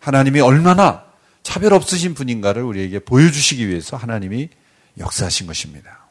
하나님이 0.00 0.40
얼마나 0.40 1.11
차별 1.42 1.72
없으신 1.74 2.14
분인가를 2.14 2.62
우리에게 2.62 3.00
보여주시기 3.00 3.68
위해서 3.68 3.96
하나님이 3.96 4.48
역사하신 4.98 5.46
것입니다. 5.46 6.06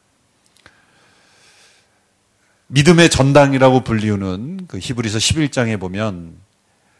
믿음의 2.68 3.10
전당이라고 3.10 3.84
불리우는 3.84 4.66
그 4.66 4.78
히브리서 4.78 5.18
11장에 5.18 5.78
보면 5.78 6.36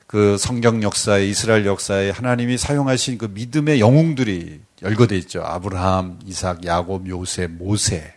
그 0.07 0.37
성경 0.37 0.83
역사에 0.83 1.27
이스라엘 1.27 1.65
역사에 1.65 2.11
하나님이 2.11 2.59
사용하신 2.59 3.17
그 3.17 3.31
믿음의 3.33 3.81
영웅들이 3.81 4.61
열거돼 4.83 5.17
있죠. 5.19 5.43
아브라함, 5.43 6.21
이삭, 6.27 6.67
야곱, 6.67 7.09
요셉, 7.09 7.53
모세. 7.53 8.15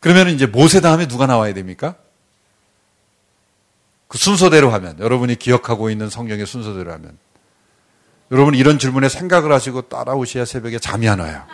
그러면 0.00 0.30
이제 0.30 0.46
모세 0.46 0.80
다음에 0.80 1.06
누가 1.06 1.26
나와야 1.26 1.54
됩니까? 1.54 1.94
그 4.08 4.18
순서대로 4.18 4.70
하면 4.70 4.98
여러분이 4.98 5.36
기억하고 5.36 5.88
있는 5.88 6.10
성경의 6.10 6.44
순서대로 6.46 6.92
하면 6.92 7.16
여러분 8.32 8.54
이런 8.54 8.78
질문에 8.78 9.10
생각을 9.10 9.52
하시고 9.52 9.82
따라오셔야 9.82 10.46
새벽에 10.46 10.78
잠이 10.78 11.06
안 11.06 11.20
와요. 11.20 11.44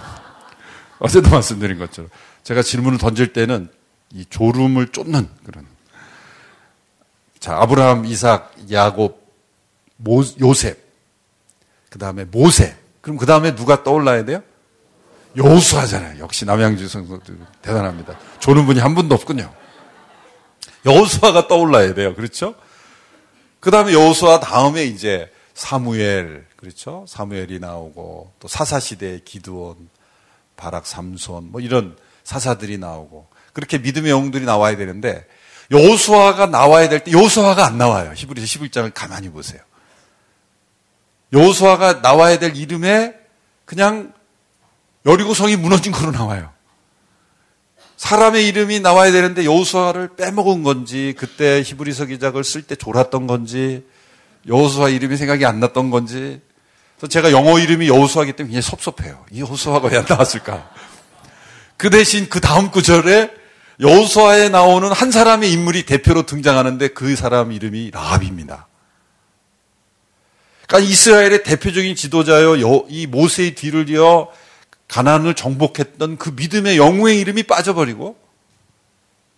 어제도 1.00 1.30
말씀드린 1.30 1.78
것처럼 1.78 2.10
제가 2.44 2.62
질문을 2.62 2.98
던질 2.98 3.32
때는 3.32 3.70
이 4.12 4.26
졸음을 4.28 4.88
쫓는 4.88 5.28
그런 5.44 5.66
자 7.40 7.56
아브라함, 7.56 8.04
이삭, 8.04 8.54
야곱, 8.70 9.26
모, 9.96 10.22
요셉 10.40 10.78
그 11.88 11.98
다음에 11.98 12.24
모세 12.24 12.76
그럼 13.00 13.16
그 13.16 13.24
다음에 13.24 13.54
누가 13.54 13.82
떠올라야 13.82 14.26
돼요? 14.26 14.42
여호수아잖아요. 15.36 16.18
역시 16.18 16.44
남양주 16.44 16.86
성도 16.88 17.18
대단합니다. 17.62 18.18
조는 18.40 18.66
분이 18.66 18.80
한 18.80 18.94
분도 18.94 19.14
없군요. 19.14 19.50
여호수아가 20.84 21.48
떠올라야 21.48 21.94
돼요. 21.94 22.14
그렇죠? 22.14 22.54
그 23.60 23.70
다음에 23.70 23.94
여호수아 23.94 24.40
다음에 24.40 24.84
이제 24.84 25.30
사무엘 25.58 26.46
그렇죠? 26.54 27.04
사무엘이 27.08 27.58
나오고 27.58 28.32
또 28.38 28.46
사사 28.46 28.78
시대의 28.78 29.24
기드온, 29.24 29.88
바락, 30.56 30.86
삼손 30.86 31.50
뭐 31.50 31.60
이런 31.60 31.96
사사들이 32.22 32.78
나오고 32.78 33.26
그렇게 33.52 33.78
믿음의 33.78 34.08
영웅들이 34.08 34.44
나와야 34.44 34.76
되는데 34.76 35.26
여호수아가 35.72 36.46
나와야 36.46 36.88
될때 36.88 37.10
여호수아가 37.10 37.66
안 37.66 37.76
나와요. 37.76 38.12
히브리서 38.14 38.46
11장을 38.46 38.92
가만히 38.94 39.30
보세요. 39.30 39.60
여호수아가 41.32 42.02
나와야 42.02 42.38
될 42.38 42.56
이름에 42.56 43.16
그냥 43.64 44.12
여리고성이 45.06 45.56
무너진 45.56 45.90
거로 45.90 46.12
나와요. 46.12 46.52
사람의 47.96 48.46
이름이 48.46 48.78
나와야 48.78 49.10
되는데 49.10 49.44
여호수아를 49.44 50.14
빼먹은 50.14 50.62
건지 50.62 51.16
그때 51.18 51.64
히브리서 51.66 52.04
기작을 52.04 52.44
쓸 52.44 52.62
때 52.62 52.76
졸았던 52.76 53.26
건지 53.26 53.84
여호수아 54.48 54.88
이름이 54.88 55.16
생각이 55.16 55.44
안 55.44 55.60
났던 55.60 55.90
건지 55.90 56.40
또 57.00 57.06
제가 57.06 57.30
영어 57.32 57.58
이름이 57.58 57.88
여호수아기 57.88 58.32
때문에 58.32 58.54
굉장히 58.54 58.62
섭섭해요. 58.62 59.24
이 59.30 59.40
여호수아가 59.40 59.88
왜 59.88 59.98
안 59.98 60.06
나왔을까? 60.08 60.70
그 61.76 61.90
대신 61.90 62.28
그 62.28 62.40
다음 62.40 62.70
구절에 62.70 63.30
여호수아에 63.80 64.48
나오는 64.48 64.90
한 64.90 65.12
사람의 65.12 65.52
인물이 65.52 65.86
대표로 65.86 66.26
등장하는데 66.26 66.88
그 66.88 67.14
사람 67.14 67.52
이름이 67.52 67.92
라합입니다. 67.92 68.66
그러니까 70.66 70.90
이스라엘의 70.90 71.44
대표적인 71.44 71.94
지도자요, 71.94 72.56
이 72.88 73.06
모세의 73.06 73.54
뒤를 73.54 73.88
이어 73.90 74.28
가난을 74.88 75.34
정복했던 75.34 76.16
그 76.18 76.30
믿음의 76.30 76.76
영웅의 76.78 77.20
이름이 77.20 77.44
빠져버리고 77.44 78.16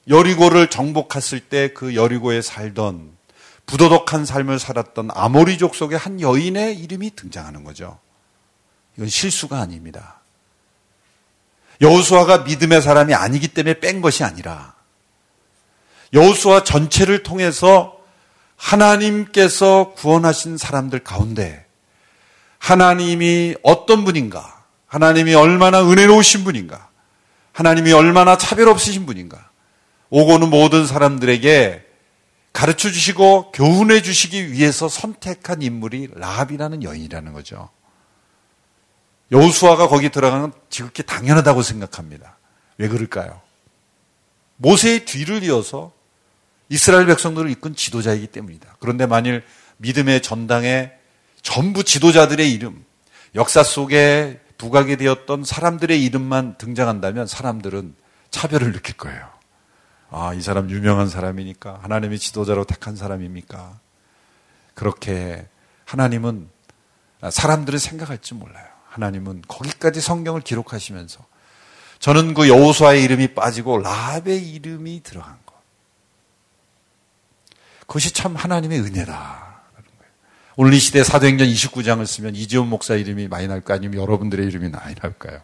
여리고를 0.09 0.71
정복했을 0.71 1.41
때 1.41 1.69
그 1.75 1.95
여리고에 1.95 2.41
살던 2.41 3.20
부도덕한 3.67 4.25
삶을 4.25 4.59
살았던 4.59 5.11
아모리족 5.13 5.75
속의 5.75 5.99
한 5.99 6.21
여인의 6.21 6.79
이름이 6.79 7.13
등장하는 7.15 7.65
거죠. 7.65 7.99
이건 8.97 9.09
실수가 9.09 9.59
아닙니다. 9.59 10.21
여호수아가 11.81 12.39
믿음의 12.39 12.83
사람이 12.83 13.15
아니기 13.15 13.49
때문에 13.49 13.81
뺀 13.81 14.01
것이 14.01 14.25
아니라 14.25 14.75
여호수아 16.13 16.65
전체를 16.65 17.23
통해서 17.23 17.99
하나님께서 18.57 19.95
구원하신 19.97 20.59
사람들 20.59 20.99
가운데 21.01 21.65
하나님이 22.59 23.57
어떤 23.63 24.05
분인가? 24.05 24.65
하나님이 24.87 25.35
얼마나 25.35 25.83
은혜로우신 25.83 26.45
분인가? 26.45 26.89
하나님이 27.53 27.93
얼마나 27.93 28.37
차별 28.37 28.69
없으신 28.69 29.07
분인가? 29.07 29.49
오고는 30.11 30.51
모든 30.51 30.87
사람들에게 30.87 31.87
가르쳐 32.53 32.91
주시고 32.91 33.53
교훈해 33.53 34.03
주시기 34.03 34.53
위해서 34.53 34.89
선택한 34.89 35.63
인물이 35.63 36.09
라합이라는 36.15 36.83
여인이라는 36.83 37.33
거죠. 37.33 37.71
여호수아가 39.33 39.89
거기 39.89 40.11
들어가는 40.11 40.53
지극히 40.69 41.03
당연하다고 41.05 41.63
생각합니다. 41.63 42.37
왜 42.79 42.89
그럴까요? 42.89 43.41
모세의 44.57 45.05
뒤를 45.05 45.43
이어서 45.45 45.93
이스라엘 46.69 47.07
백성들을 47.07 47.51
이끈 47.51 47.75
지도자이기 47.75 48.27
때문이다. 48.29 48.77
그런데 48.81 49.07
만일 49.07 49.45
믿음의 49.79 50.23
전당에 50.23 50.93
전부 51.43 51.85
지도자들의 51.85 52.53
이름, 52.53 52.85
역사 53.35 53.63
속에 53.63 54.41
부각이 54.59 54.97
되었던 54.97 55.45
사람들의 55.45 56.05
이름만 56.05 56.59
등장한다면 56.59 57.27
사람들은 57.27 57.95
차별을 58.31 58.73
느낄 58.73 58.97
거예요. 58.97 59.40
아, 60.11 60.35
이 60.35 60.43
사람 60.43 60.71
유명한 60.71 61.09
사람이니까 61.09 61.81
하나님이 61.83 62.19
지도자로 62.19 62.65
택한 62.65 62.97
사람입니까? 62.97 63.79
그렇게 64.75 65.47
하나님은 65.85 66.49
사람들은 67.29 67.79
생각할지 67.79 68.35
몰라요. 68.35 68.67
하나님은 68.89 69.43
거기까지 69.47 70.01
성경을 70.01 70.41
기록하시면서 70.41 71.25
저는 72.01 72.35
그 72.35 72.49
여호수아의 72.49 73.05
이름이 73.05 73.35
빠지고 73.35 73.79
라합의 73.79 74.51
이름이 74.51 75.03
들어간 75.05 75.39
것. 75.47 75.55
그것이 77.81 78.13
참 78.13 78.35
하나님의 78.35 78.81
은혜다. 78.81 79.51
오늘 80.57 80.75
이 80.75 80.79
시대 80.79 81.05
사도행전 81.05 81.47
29장을 81.47 82.05
쓰면 82.05 82.35
이지훈 82.35 82.69
목사 82.69 82.95
이름이 82.95 83.29
많이 83.29 83.47
날까 83.47 83.75
아니면 83.75 84.01
여러분들의 84.01 84.47
이름이 84.47 84.71
많이 84.71 84.95
날까요? 85.01 85.41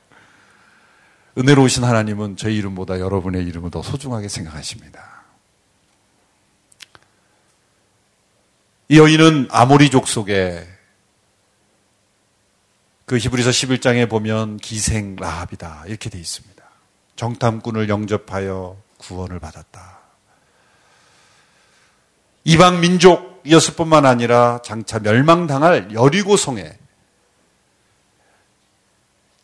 은혜로우신 1.39 1.85
하나님은 1.85 2.37
저희 2.37 2.57
이름보다 2.57 2.99
여러분의 2.99 3.45
이름을 3.45 3.71
더 3.71 3.83
소중하게 3.83 4.29
생각하십니다. 4.29 5.25
이 8.89 8.99
여인은 8.99 9.49
아모리 9.51 9.91
족속의 9.91 10.67
그 13.05 13.19
히브리서 13.19 13.51
11장에 13.51 14.09
보면 14.09 14.57
기생 14.57 15.17
라합이다 15.17 15.85
이렇게 15.87 16.09
돼 16.09 16.19
있습니다. 16.19 16.65
정탐꾼을 17.17 17.89
영접하여 17.89 18.77
구원을 18.99 19.39
받았다. 19.39 19.99
이방 22.45 22.81
민족이었을 22.81 23.75
뿐만 23.75 24.07
아니라 24.07 24.61
장차 24.65 25.01
멸망당할 25.01 25.93
여리고 25.93 26.37
성에 26.37 26.79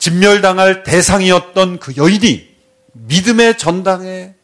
진멸당할 0.03 0.83
대상이었던 0.83 1.79
그 1.79 1.95
여인이 1.97 2.57
믿음의 2.93 3.57
전당에 3.57 4.35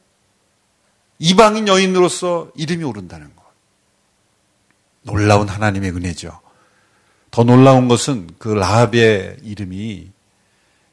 이방인 1.18 1.66
여인으로서 1.66 2.52
이름이 2.54 2.84
오른다는 2.84 3.34
것. 3.34 3.42
놀라운 5.02 5.48
하나님의 5.48 5.90
은혜죠. 5.90 6.40
더 7.32 7.42
놀라운 7.42 7.88
것은 7.88 8.30
그 8.38 8.50
라합의 8.50 9.38
이름이 9.42 10.12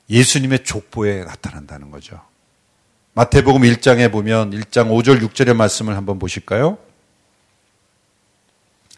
예수님의 0.09 0.63
족보에 0.63 1.25
나타난다는 1.25 1.91
거죠. 1.91 2.19
마태복음 3.13 3.61
1장에 3.61 4.11
보면 4.11 4.49
1장 4.49 4.89
5절 4.89 5.21
6절의 5.29 5.55
말씀을 5.55 5.95
한번 5.95 6.17
보실까요? 6.17 6.79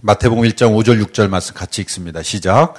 마태복음 0.02 0.46
1장 0.46 0.74
5절 0.82 1.06
6절 1.08 1.28
말씀 1.28 1.54
같이 1.54 1.82
읽습니다. 1.82 2.24
시작. 2.24 2.76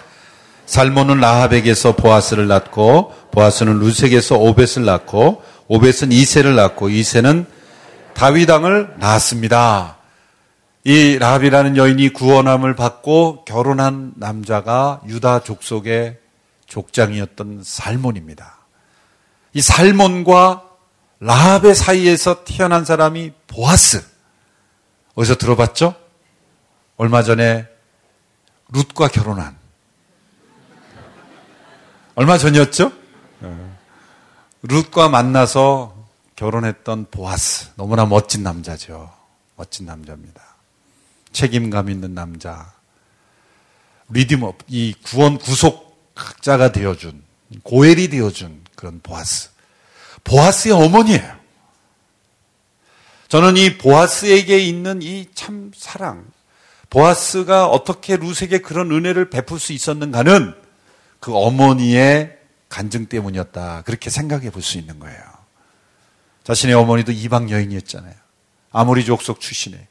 살몬은 0.69 1.21
라합에게서 1.21 1.97
보아스를 1.97 2.47
낳고 2.47 3.15
보아스는 3.31 3.79
루색에서 3.79 4.37
오벳을 4.37 4.85
낳고 4.85 5.43
오벳은 5.67 6.13
이세를 6.13 6.55
낳고 6.57 6.91
이세는 6.91 7.47
다윗왕을 8.13 8.97
낳았습니다. 8.99 9.97
이 10.85 11.17
라합이라는 11.19 11.79
여인이 11.79 12.11
구원함을 12.11 12.77
받고 12.77 13.47
결혼한 13.47 14.13
남자가 14.17 15.01
유다 15.07 15.43
족속의 15.43 16.19
족장이었던 16.67 17.63
살몬입니다. 17.65 18.59
이 19.55 19.63
살몬과 19.63 20.65
라합의 21.21 21.75
사이에서 21.75 22.45
태어난 22.45 22.85
사람이 22.85 23.33
보아스. 23.47 24.05
어디서 25.15 25.37
들어봤죠? 25.37 25.95
얼마 26.99 27.23
전에 27.23 27.67
룻과 28.71 29.09
결혼한 29.09 29.58
얼마 32.19 32.37
전이었죠? 32.37 32.91
룻과 34.63 35.09
만나서 35.09 35.95
결혼했던 36.35 37.07
보아스. 37.13 37.71
너무나 37.77 38.07
멋진 38.07 38.43
남자죠. 38.43 39.13
멋진 39.55 39.87
남자입니다. 39.87 40.43
책임감 41.31 41.91
있는 41.91 42.15
남자. 42.17 42.73
리디머, 44.09 44.55
이 44.67 44.95
구원 45.05 45.39
구속자가 45.39 46.73
되어준, 46.73 47.23
고엘이 47.63 48.09
되어준 48.09 48.65
그런 48.75 48.99
보아스. 49.01 49.51
보아스의 50.25 50.75
어머니예요. 50.75 51.37
저는 53.29 53.57
이 53.57 53.79
보아스에게 53.79 54.59
있는 54.59 55.03
이 55.03 55.29
참 55.37 55.71
사랑, 55.77 56.25
보아스가 56.91 57.69
어떻게 57.69 58.17
루색에 58.17 58.59
그런 58.59 58.91
은혜를 58.91 59.31
베풀 59.31 59.61
수 59.61 59.73
있었는가는 59.73 60.67
그 61.21 61.35
어머니의 61.37 62.37
간증 62.69 63.07
때문이었다. 63.07 63.83
그렇게 63.83 64.11
생각해 64.11 64.51
볼 64.51 64.63
수 64.63 64.79
있는 64.79 64.99
거예요. 64.99 65.21
자신의 66.45 66.75
어머니도 66.75 67.13
이방 67.13 67.51
여인이었잖아요. 67.51 68.15
아모리 68.71 69.05
족속 69.05 69.41
출신에. 69.41 69.89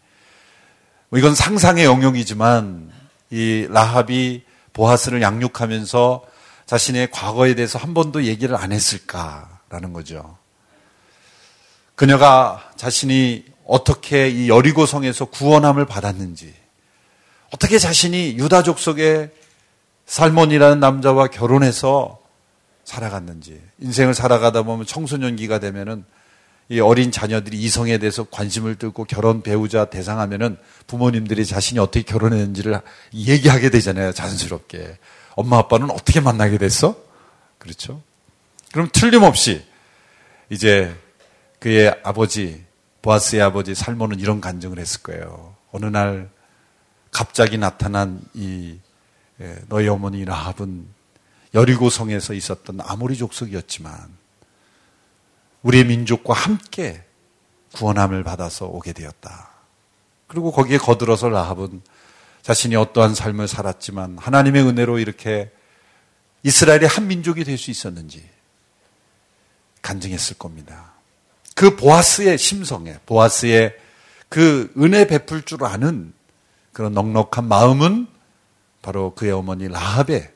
뭐 1.10 1.20
이건 1.20 1.36
상상의 1.36 1.86
영역이지만 1.86 2.92
이 3.30 3.68
라합이 3.70 4.44
보아스를 4.74 5.22
양육하면서 5.22 6.26
자신의 6.66 7.12
과거에 7.12 7.56
대해서 7.56 7.80
한 7.80 7.94
번도 7.94 8.26
얘기를 8.26 8.56
안 8.56 8.72
했을까라는 8.72 9.94
거죠. 9.94 10.38
그녀가 11.96 12.72
자신이 12.76 13.46
어떻게 13.66 14.30
이 14.30 14.50
여리고성에서 14.50 15.26
구원함을 15.26 15.86
받았는지, 15.86 16.54
어떻게 17.52 17.80
자신이 17.80 18.38
유다족 18.38 18.80
속에 18.80 19.32
살몬이라는 20.08 20.80
남자와 20.80 21.28
결혼해서 21.28 22.20
살아갔는지 22.84 23.62
인생을 23.80 24.14
살아가다 24.14 24.64
보면 24.64 24.86
청소년기가 24.86 25.60
되면은 25.60 26.06
이 26.70 26.80
어린 26.80 27.12
자녀들이 27.12 27.58
이성에 27.58 27.98
대해서 27.98 28.26
관심을 28.26 28.76
들고 28.76 29.06
결혼 29.06 29.42
배우자 29.42 29.86
대상하면은 29.86 30.58
부모님들이 30.88 31.46
자신이 31.46 31.80
어떻게 31.80 32.02
결혼했는지를 32.02 32.82
얘기하게 33.14 33.70
되잖아요 33.70 34.12
자연스럽게 34.12 34.98
엄마 35.36 35.60
아빠는 35.60 35.92
어떻게 35.92 36.20
만나게 36.20 36.58
됐어? 36.58 36.96
그렇죠? 37.58 38.02
그럼 38.72 38.90
틀림없이 38.92 39.64
이제 40.50 40.94
그의 41.60 41.94
아버지 42.04 42.66
보아스의 43.02 43.42
아버지 43.42 43.76
살몬은 43.76 44.20
이런 44.20 44.42
간증을 44.42 44.80
했을 44.80 45.04
거예요. 45.04 45.56
어느 45.72 45.86
날 45.86 46.30
갑자기 47.12 47.58
나타난 47.58 48.22
이 48.34 48.74
예, 48.74 48.87
너희 49.68 49.88
어머니 49.88 50.26
라합은 50.26 50.88
여리고성에서 51.54 52.34
있었던 52.34 52.80
아모리 52.82 53.18
족속이었지만 53.18 54.10
우리의 55.62 55.86
민족과 55.86 56.34
함께 56.34 57.04
구원함을 57.74 58.24
받아서 58.24 58.66
오게 58.66 58.94
되었다. 58.94 59.50
그리고 60.28 60.52
거기에 60.52 60.78
거들어서 60.78 61.30
라합은 61.30 61.82
자신이 62.42 62.76
어떠한 62.76 63.16
삶을 63.16 63.48
살았지만 63.48 64.18
하나님의 64.18 64.64
은혜로 64.64 65.00
이렇게 65.00 65.52
이스라엘의 66.44 66.88
한 66.88 67.08
민족이 67.08 67.44
될 67.44 67.58
수 67.58 67.72
있었는지 67.72 68.28
간증했을 69.82 70.38
겁니다. 70.38 70.94
그 71.56 71.76
보아스의 71.76 72.38
심성에, 72.38 73.00
보아스의 73.06 73.76
그 74.30 74.72
은혜 74.78 75.08
베풀 75.08 75.44
줄 75.44 75.64
아는 75.64 76.14
그런 76.74 76.94
넉넉한 76.94 77.48
마음은 77.48 78.08
바로 78.82 79.14
그의 79.16 79.32
어머니 79.32 79.68
라합의 79.68 80.32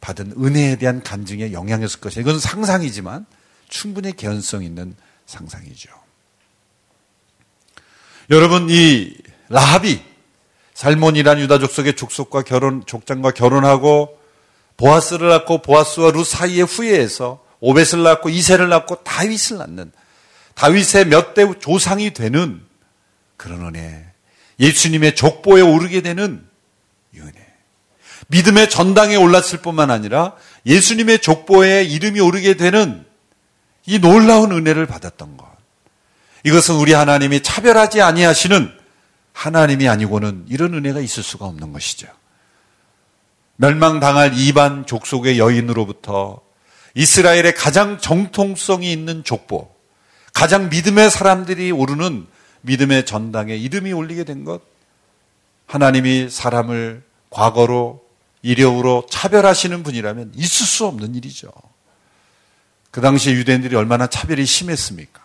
받은 0.00 0.34
은혜에 0.38 0.76
대한 0.76 1.02
간증의 1.02 1.52
영향이었을 1.52 2.00
것이다. 2.00 2.20
이건 2.20 2.38
상상이지만 2.38 3.26
충분히 3.68 4.14
개연성 4.14 4.62
있는 4.62 4.94
상상이죠. 5.26 5.90
여러분 8.30 8.68
이 8.70 9.16
라합이 9.48 10.02
살몬이란 10.74 11.38
유다 11.40 11.58
족 11.58 11.70
속의 11.70 11.96
족속과 11.96 12.42
결혼 12.42 12.84
족장과 12.84 13.30
결혼하고 13.30 14.18
보아스를 14.76 15.28
낳고 15.28 15.62
보아스와 15.62 16.10
루 16.10 16.24
사이의 16.24 16.64
후예에서 16.64 17.44
오벳을 17.60 18.02
낳고 18.02 18.28
이세를 18.28 18.68
낳고 18.68 19.04
다윗을 19.04 19.58
낳는 19.58 19.92
다윗의 20.54 21.06
몇 21.06 21.34
대 21.34 21.46
조상이 21.58 22.12
되는 22.12 22.62
그런 23.36 23.66
은혜 23.66 24.04
예수님의 24.58 25.14
족보에 25.16 25.60
오르게 25.60 26.00
되는 26.00 26.46
은혜 27.16 27.43
믿음의 28.34 28.68
전당에 28.68 29.14
올랐을 29.14 29.60
뿐만 29.62 29.92
아니라 29.92 30.32
예수님의 30.66 31.20
족보에 31.20 31.84
이름이 31.84 32.18
오르게 32.18 32.54
되는 32.54 33.06
이 33.86 34.00
놀라운 34.00 34.50
은혜를 34.50 34.86
받았던 34.86 35.36
것. 35.36 35.46
이것은 36.42 36.74
우리 36.74 36.92
하나님이 36.94 37.44
차별하지 37.44 38.02
아니하시는 38.02 38.72
하나님이 39.32 39.88
아니고는 39.88 40.46
이런 40.48 40.74
은혜가 40.74 40.98
있을 40.98 41.22
수가 41.22 41.46
없는 41.46 41.72
것이죠. 41.72 42.08
멸망당할 43.56 44.32
이반 44.36 44.84
족속의 44.84 45.38
여인으로부터 45.38 46.40
이스라엘의 46.94 47.54
가장 47.54 47.98
정통성이 47.98 48.92
있는 48.92 49.22
족보, 49.22 49.72
가장 50.32 50.70
믿음의 50.70 51.08
사람들이 51.10 51.70
오르는 51.70 52.26
믿음의 52.62 53.06
전당에 53.06 53.54
이름이 53.54 53.92
올리게 53.92 54.24
된 54.24 54.44
것, 54.44 54.60
하나님이 55.66 56.30
사람을 56.30 57.04
과거로, 57.30 58.03
이력으로 58.44 59.06
차별하시는 59.10 59.82
분이라면 59.82 60.32
있을 60.36 60.66
수 60.66 60.84
없는 60.84 61.14
일이죠. 61.14 61.50
그 62.90 63.00
당시에 63.00 63.32
유대인들이 63.32 63.74
얼마나 63.74 64.06
차별이 64.06 64.44
심했습니까? 64.44 65.24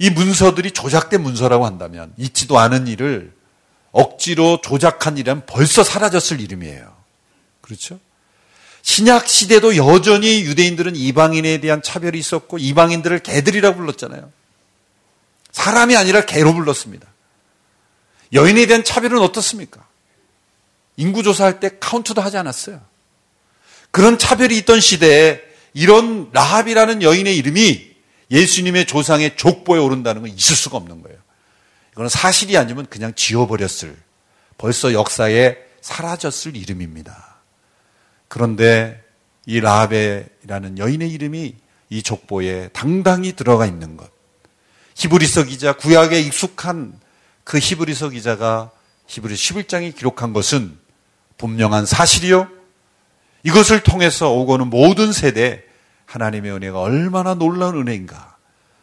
이 0.00 0.10
문서들이 0.10 0.72
조작된 0.72 1.22
문서라고 1.22 1.64
한다면 1.64 2.12
있지도 2.16 2.58
않은 2.58 2.88
일을 2.88 3.32
억지로 3.92 4.60
조작한 4.60 5.18
일이라면 5.18 5.46
벌써 5.46 5.84
사라졌을 5.84 6.40
이름이에요. 6.40 6.92
그렇죠? 7.60 8.00
신약 8.82 9.28
시대도 9.28 9.76
여전히 9.76 10.42
유대인들은 10.42 10.96
이방인에 10.96 11.58
대한 11.60 11.80
차별이 11.80 12.18
있었고 12.18 12.58
이방인들을 12.58 13.20
개들이라고 13.20 13.76
불렀잖아요. 13.76 14.32
사람이 15.52 15.96
아니라 15.96 16.22
개로 16.22 16.54
불렀습니다. 16.54 17.06
여인에 18.32 18.66
대한 18.66 18.82
차별은 18.82 19.20
어떻습니까? 19.20 19.89
인구조사할 21.00 21.60
때 21.60 21.70
카운트도 21.80 22.20
하지 22.20 22.36
않았어요. 22.36 22.80
그런 23.90 24.18
차별이 24.18 24.58
있던 24.58 24.80
시대에 24.80 25.40
이런 25.72 26.28
라합이라는 26.32 27.02
여인의 27.02 27.36
이름이 27.36 27.90
예수님의 28.30 28.86
조상의 28.86 29.36
족보에 29.36 29.80
오른다는 29.80 30.22
건 30.22 30.30
있을 30.30 30.54
수가 30.54 30.76
없는 30.76 31.02
거예요. 31.02 31.18
이거는 31.92 32.08
사실이 32.08 32.56
아니면 32.56 32.86
그냥 32.88 33.14
지워버렸을, 33.14 33.96
벌써 34.58 34.92
역사에 34.92 35.56
사라졌을 35.80 36.54
이름입니다. 36.54 37.36
그런데 38.28 39.02
이 39.46 39.58
라합이라는 39.58 40.78
여인의 40.78 41.10
이름이 41.10 41.56
이 41.88 42.02
족보에 42.02 42.68
당당히 42.72 43.32
들어가 43.32 43.66
있는 43.66 43.96
것. 43.96 44.08
히브리서 44.94 45.44
기자, 45.44 45.72
구약에 45.72 46.20
익숙한 46.20 47.00
그 47.42 47.58
히브리서 47.58 48.10
기자가 48.10 48.70
히브리 49.06 49.34
11장에 49.34 49.96
기록한 49.96 50.32
것은 50.32 50.78
분명한 51.40 51.86
사실이요. 51.86 52.48
이것을 53.42 53.82
통해서 53.82 54.30
오고는 54.30 54.68
모든 54.68 55.12
세대 55.12 55.64
하나님의 56.04 56.52
은혜가 56.52 56.78
얼마나 56.80 57.34
놀라운 57.34 57.76
은혜인가, 57.76 58.36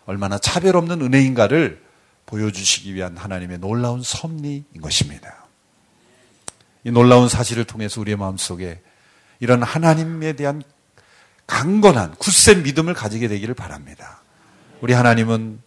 얼마나 0.05 0.39
차별 0.39 0.75
없는 0.75 1.01
은혜인가를 1.01 1.83
보여주시기 2.25 2.95
위한 2.95 3.15
하나님의 3.15 3.59
놀라운 3.59 4.01
섭리인 4.01 4.65
것입니다. 4.81 5.45
이 6.83 6.91
놀라운 6.91 7.29
사실을 7.29 7.63
통해서 7.63 8.01
우리의 8.01 8.17
마음속에 8.17 8.81
이런 9.39 9.61
하나님에 9.61 10.33
대한 10.33 10.63
강건한 11.45 12.15
굳센 12.15 12.63
믿음을 12.63 12.93
가지게 12.93 13.27
되기를 13.27 13.53
바랍니다. 13.53 14.21
우리 14.81 14.93
하나님은 14.93 15.61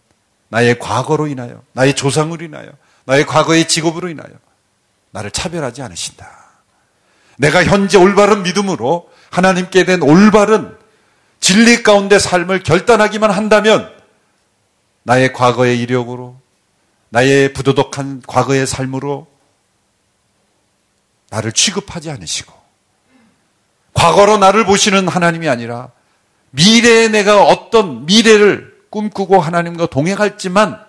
나의 0.49 0.77
과거로 0.77 1.27
인하여, 1.27 1.63
나의 1.71 1.95
조상으로 1.95 2.43
인하여, 2.43 2.69
나의 3.05 3.25
과거의 3.25 3.67
직업으로 3.67 4.09
인하여 4.09 4.31
나를 5.11 5.31
차별하지 5.31 5.81
않으신다. 5.81 6.40
내가 7.41 7.63
현재 7.63 7.97
올바른 7.97 8.43
믿음으로 8.43 9.09
하나님께 9.31 9.83
된 9.83 10.03
올바른 10.03 10.77
진리 11.39 11.81
가운데 11.81 12.19
삶을 12.19 12.61
결단하기만 12.61 13.31
한다면 13.31 13.91
나의 15.01 15.33
과거의 15.33 15.79
이력으로, 15.79 16.39
나의 17.09 17.53
부도덕한 17.53 18.21
과거의 18.27 18.67
삶으로 18.67 19.25
나를 21.31 21.51
취급하지 21.51 22.11
않으시고, 22.11 22.53
과거로 23.95 24.37
나를 24.37 24.63
보시는 24.65 25.07
하나님이 25.07 25.49
아니라 25.49 25.89
미래에 26.51 27.07
내가 27.07 27.43
어떤 27.43 28.05
미래를 28.05 28.71
꿈꾸고 28.91 29.39
하나님과 29.39 29.87
동행할지만 29.87 30.79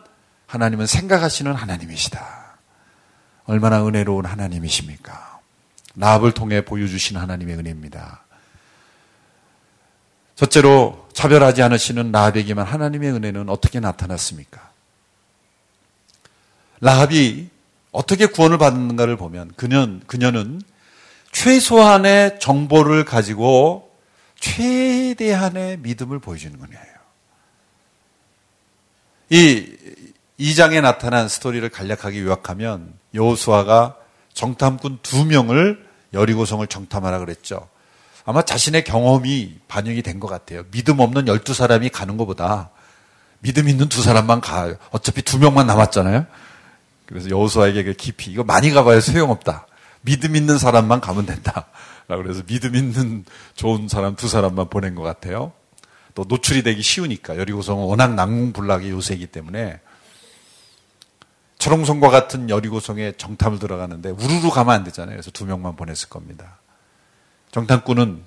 하나님은 0.49 0.87
생각하시는 0.87 1.51
하나님이시다. 1.55 2.59
얼마나 3.47 3.87
은혜로운 3.87 4.27
하나님이십니까? 4.27 5.33
나합을 5.95 6.33
통해 6.33 6.65
보여주신 6.65 7.17
하나님의 7.17 7.57
은혜입니다. 7.57 8.25
첫째로 10.35 11.09
차별하지 11.13 11.63
않으시는 11.63 12.11
라합에게만 12.11 12.67
하나님의 12.67 13.13
은혜는 13.13 13.49
어떻게 13.49 13.81
나타났습니까? 13.81 14.71
라합이 16.81 17.49
어떻게 17.93 18.27
구원을 18.27 18.59
받는가를 18.59 19.17
보면 19.17 19.53
그녀, 19.57 19.87
그녀는 20.07 20.61
최소한의 21.31 22.41
정보를 22.41 23.05
가지고 23.05 23.95
최대한의 24.41 25.79
믿음을 25.79 26.19
보여주는 26.19 26.59
거예요. 26.59 26.93
이 29.31 29.77
2장에 30.41 30.81
나타난 30.83 31.29
스토리를 31.29 31.67
간략하게 31.69 32.21
요약하면 32.21 32.93
여호수아가 33.15 33.97
정탐꾼 34.35 34.99
두 35.03 35.25
명을 35.25 35.87
여리고성을 36.13 36.67
정탐하라 36.67 37.19
그랬죠. 37.21 37.69
아마 38.25 38.43
자신의 38.43 38.85
경험이 38.85 39.57
반영이 39.69 40.03
된 40.03 40.21
것 40.21 40.29
같아요. 40.29 40.63
믿음 40.71 41.01
없는 41.01 41.25
12사람이 41.25 41.91
가는 41.93 42.17
것보다 42.17 42.71
믿음 43.41 43.69
있는 43.69 43.89
두 43.89 44.03
사람만 44.03 44.41
가. 44.41 44.75
어차피 44.91 45.23
두 45.23 45.39
명만 45.39 45.67
남았잖아요. 45.67 46.27
그래서 47.07 47.29
여호수아에게 47.31 47.83
그 47.83 47.93
깊이 47.95 48.31
이거 48.31 48.45
많이 48.45 48.71
가봐야 48.71 49.01
소용없다. 49.01 49.67
믿음 50.03 50.37
있는 50.37 50.59
사람만 50.59 51.01
가면 51.01 51.27
된다. 51.27 51.67
그래서 52.07 52.43
믿음 52.45 52.77
있는 52.77 53.25
좋은 53.55 53.89
사람 53.89 54.15
두 54.17 54.29
사람만 54.29 54.69
보낸 54.69 54.95
것 54.95 55.03
같아요. 55.03 55.53
또 56.15 56.25
노출이 56.29 56.63
되기 56.63 56.83
쉬우니까 56.83 57.39
여리고성은 57.39 57.85
워낙 57.85 58.15
난공불락의 58.15 58.91
요새이기 58.91 59.29
때문에 59.29 59.81
철옹성과 61.63 62.11
같은 62.11 62.51
여리고성에 62.51 63.13
정탐을 63.13 63.61
들어가는데 63.61 64.11
우르르 64.11 64.51
가면 64.51 64.75
안 64.75 64.83
되잖아요. 64.83 65.15
그래서 65.15 65.31
두 65.31 65.47
명만 65.47 65.77
보냈을 65.77 66.09
겁니다. 66.09 66.59
정탐꾼은 67.53 68.25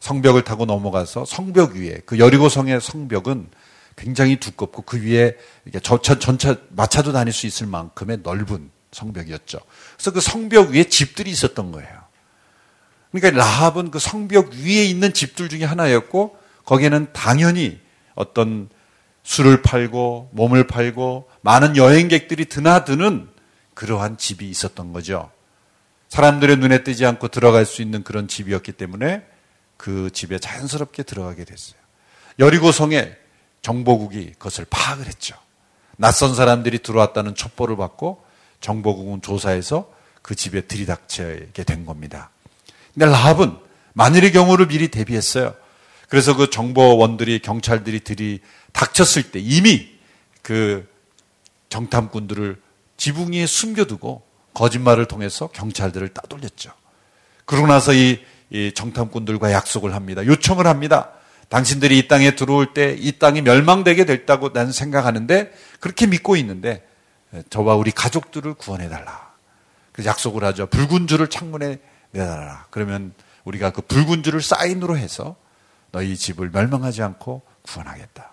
성벽을 0.00 0.42
타고 0.42 0.64
넘어가서 0.64 1.24
성벽 1.24 1.76
위에 1.76 2.00
그 2.04 2.18
여리고성의 2.18 2.80
성벽은 2.80 3.50
굉장히 3.94 4.34
두껍고 4.34 4.82
그 4.82 5.00
위에 5.00 5.36
전차, 5.84 6.18
전차 6.18 6.56
마차도 6.70 7.12
다닐 7.12 7.32
수 7.32 7.46
있을 7.46 7.68
만큼의 7.68 8.18
넓은 8.24 8.68
성벽이었죠. 8.90 9.60
그래서 9.94 10.10
그 10.10 10.20
성벽 10.20 10.70
위에 10.70 10.82
집들이 10.82 11.30
있었던 11.30 11.70
거예요. 11.70 12.02
그러니까 13.12 13.38
라합은 13.38 13.92
그 13.92 14.00
성벽 14.00 14.54
위에 14.54 14.84
있는 14.86 15.12
집들 15.12 15.48
중에 15.48 15.62
하나였고 15.62 16.36
거기에는 16.64 17.12
당연히 17.12 17.78
어떤 18.16 18.70
술을 19.22 19.62
팔고 19.62 20.30
몸을 20.32 20.66
팔고 20.66 21.28
많은 21.42 21.76
여행객들이 21.76 22.46
드나드는 22.46 23.28
그러한 23.74 24.18
집이 24.18 24.48
있었던 24.50 24.92
거죠. 24.92 25.30
사람들의 26.08 26.56
눈에 26.56 26.84
띄지 26.84 27.06
않고 27.06 27.28
들어갈 27.28 27.64
수 27.64 27.80
있는 27.80 28.02
그런 28.02 28.28
집이었기 28.28 28.72
때문에 28.72 29.24
그 29.76 30.10
집에 30.12 30.38
자연스럽게 30.38 31.04
들어가게 31.04 31.44
됐어요. 31.44 31.80
여리고성에 32.38 33.12
정보국이 33.62 34.32
그것을 34.32 34.66
파악을 34.68 35.06
했죠. 35.06 35.36
낯선 35.96 36.34
사람들이 36.34 36.80
들어왔다는 36.80 37.34
첩보를 37.34 37.76
받고 37.76 38.24
정보국은 38.60 39.22
조사해서 39.22 39.90
그 40.20 40.34
집에 40.34 40.62
들이닥치게 40.62 41.64
된 41.64 41.86
겁니다. 41.86 42.30
근데 42.94 43.06
라합은 43.06 43.56
만일의 43.94 44.32
경우를 44.32 44.68
미리 44.68 44.88
대비했어요. 44.88 45.54
그래서 46.12 46.36
그 46.36 46.50
정보원들이 46.50 47.38
경찰들이 47.38 48.00
들이 48.00 48.40
닥쳤을 48.74 49.30
때 49.30 49.40
이미 49.40 49.88
그 50.42 50.86
정탐꾼들을 51.70 52.60
지붕 52.98 53.32
위에 53.32 53.46
숨겨두고 53.46 54.22
거짓말을 54.52 55.06
통해서 55.06 55.46
경찰들을 55.46 56.10
따돌렸죠. 56.10 56.70
그러고 57.46 57.66
나서 57.66 57.94
이, 57.94 58.20
이 58.50 58.72
정탐꾼들과 58.74 59.52
약속을 59.52 59.94
합니다. 59.94 60.26
요청을 60.26 60.66
합니다. 60.66 61.12
당신들이 61.48 61.96
이 61.96 62.08
땅에 62.08 62.36
들어올 62.36 62.74
때 62.74 62.94
이 62.98 63.12
땅이 63.12 63.40
멸망되게 63.40 64.04
됐다고 64.04 64.50
나는 64.50 64.70
생각하는데 64.70 65.50
그렇게 65.80 66.06
믿고 66.06 66.36
있는데 66.36 66.86
저와 67.48 67.74
우리 67.74 67.90
가족들을 67.90 68.52
구원해 68.52 68.90
달라. 68.90 69.32
그래서 69.92 70.10
약속을 70.10 70.44
하죠. 70.44 70.66
붉은 70.66 71.06
줄을 71.06 71.28
창문에 71.28 71.78
내달라. 72.10 72.66
그러면 72.68 73.14
우리가 73.44 73.70
그 73.70 73.80
붉은 73.80 74.22
줄을 74.22 74.42
사인으로 74.42 74.98
해서 74.98 75.36
너희 75.92 76.16
집을 76.16 76.50
멸망하지 76.50 77.02
않고 77.02 77.42
구원하겠다. 77.62 78.30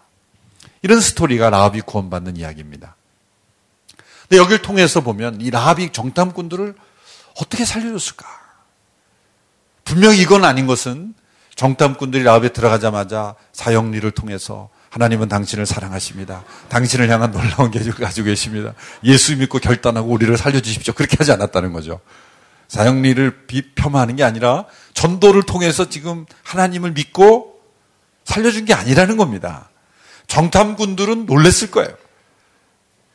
이런 0.82 1.00
스토리가 1.00 1.50
라합이 1.50 1.82
구원받는 1.82 2.38
이야기입니다. 2.38 2.96
근데 4.22 4.38
여기를 4.38 4.62
통해서 4.62 5.02
보면 5.02 5.42
이 5.42 5.50
라합이 5.50 5.92
정탐꾼들을 5.92 6.76
어떻게 7.38 7.66
살려줬을까? 7.66 8.26
분명 9.84 10.16
이건 10.16 10.46
아닌 10.46 10.68
것은 10.68 11.14
정탐꾼들이 11.56 12.24
라합에 12.24 12.50
들어가자마자 12.50 13.36
사형리를 13.52 14.10
통해서 14.12 14.70
하나님은 14.90 15.28
당신을 15.28 15.66
사랑하십니다. 15.66 16.44
당신을 16.70 17.10
향한 17.10 17.32
놀라운 17.32 17.72
계획을 17.72 17.96
가지고 17.96 18.26
계십니다. 18.26 18.74
예수 19.04 19.36
믿고 19.36 19.60
결단하고 19.60 20.10
우리를 20.10 20.36
살려주십시오. 20.38 20.94
그렇게 20.94 21.18
하지 21.18 21.32
않았다는 21.32 21.74
거죠. 21.74 22.00
사형리를 22.70 23.48
폄하하는 23.76 24.16
게 24.16 24.24
아니라 24.24 24.66
전도를 24.94 25.44
통해서 25.44 25.90
지금 25.90 26.26
하나님을 26.44 26.92
믿고 26.92 27.49
살려준 28.30 28.66
게 28.66 28.74
아니라는 28.74 29.18
겁니다. 29.18 29.70
정탐꾼들은 30.28 31.26
놀랬을 31.26 31.72
거예요. 31.72 31.90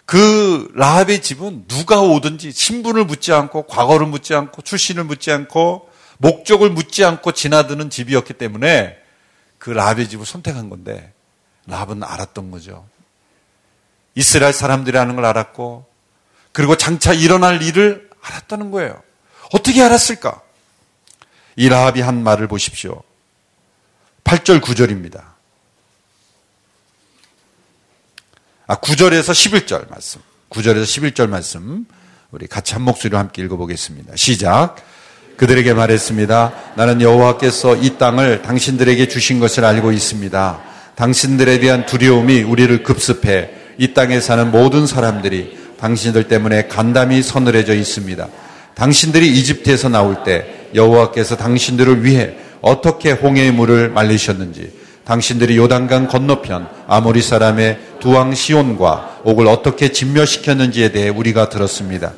그 0.05 0.71
라합의 0.75 1.23
집은 1.23 1.67
누가 1.69 2.01
오든지 2.01 2.51
신분을 2.51 3.05
묻지 3.05 3.33
않고 3.33 3.67
과거를 3.69 4.09
묻지 4.09 4.35
않고 4.35 4.63
출신을 4.63 5.05
묻지 5.05 5.31
않고 5.31 5.89
목적을 6.19 6.71
묻지 6.71 7.05
않고 7.05 7.33
지나드는 7.33 7.91
집이었기 7.91 8.35
때문에 8.35 8.99
그 9.59 9.71
라합의 9.71 10.09
집을 10.09 10.27
선택한 10.27 10.69
건데 10.69 11.13
라합은 11.67 12.03
알았던 12.03 12.51
거죠. 12.51 12.87
이스라엘 14.17 14.53
사람들이라는 14.53 15.15
걸 15.15 15.25
알았고 15.25 15.87
그리고 16.53 16.77
장차 16.77 17.13
일어날 17.13 17.63
일을 17.63 18.11
알았다는 18.21 18.73
거예요. 18.73 19.01
어떻게 19.53 19.81
알았을까? 19.81 20.43
이 21.57 21.69
라합이 21.69 22.01
한 22.01 22.23
말을 22.23 22.49
보십시오. 22.49 23.03
8절 24.25 24.61
9절입니다. 24.61 25.23
아, 28.67 28.77
9절에서 28.77 29.33
11절 29.33 29.91
말씀. 29.91 30.21
9절에서 30.51 30.85
11절 30.85 31.29
말씀. 31.29 31.87
우리 32.31 32.47
같이 32.47 32.73
한 32.75 32.83
목소리로 32.83 33.19
함께 33.19 33.43
읽어보겠습니다. 33.43 34.17
시작. 34.17 34.77
그들에게 35.37 35.75
말했습니다. 35.75 36.53
나는 36.77 37.01
여호와께서 37.01 37.77
이 37.77 37.99
땅을 37.99 38.43
당신들에게 38.43 39.09
주신 39.09 39.41
것을 39.41 39.65
알고 39.65 39.93
있습니다. 39.93 40.63
당신들에 40.95 41.59
대한 41.59 41.87
두려움이 41.87 42.43
우리를 42.43 42.83
급습해 42.83 43.51
이 43.79 43.93
땅에 43.95 44.21
사는 44.21 44.51
모든 44.51 44.87
사람들이 44.87 45.59
당신들 45.79 46.29
때문에 46.29 46.69
간담이 46.69 47.23
서늘해져 47.23 47.75
있습니다. 47.75 48.29
당신들이 48.75 49.29
이집트에서 49.39 49.89
나올 49.89 50.23
때 50.25 50.69
여호와께서 50.75 51.37
당신들을 51.37 52.05
위해 52.05 52.37
어떻게 52.65 53.13
홍해의 53.13 53.53
물을 53.53 53.91
말리셨는지 53.91 54.73
당신들이 55.05 55.59
요단강 55.59 56.09
건너편 56.09 56.67
아모리 56.89 57.21
사람의 57.21 57.79
두왕 58.01 58.35
시온과 58.35 59.21
옥을 59.25 59.47
어떻게 59.47 59.93
진멸시켰는지에 59.93 60.91
대해 60.91 61.11
우리가 61.11 61.51
들었습니다. 61.51 62.15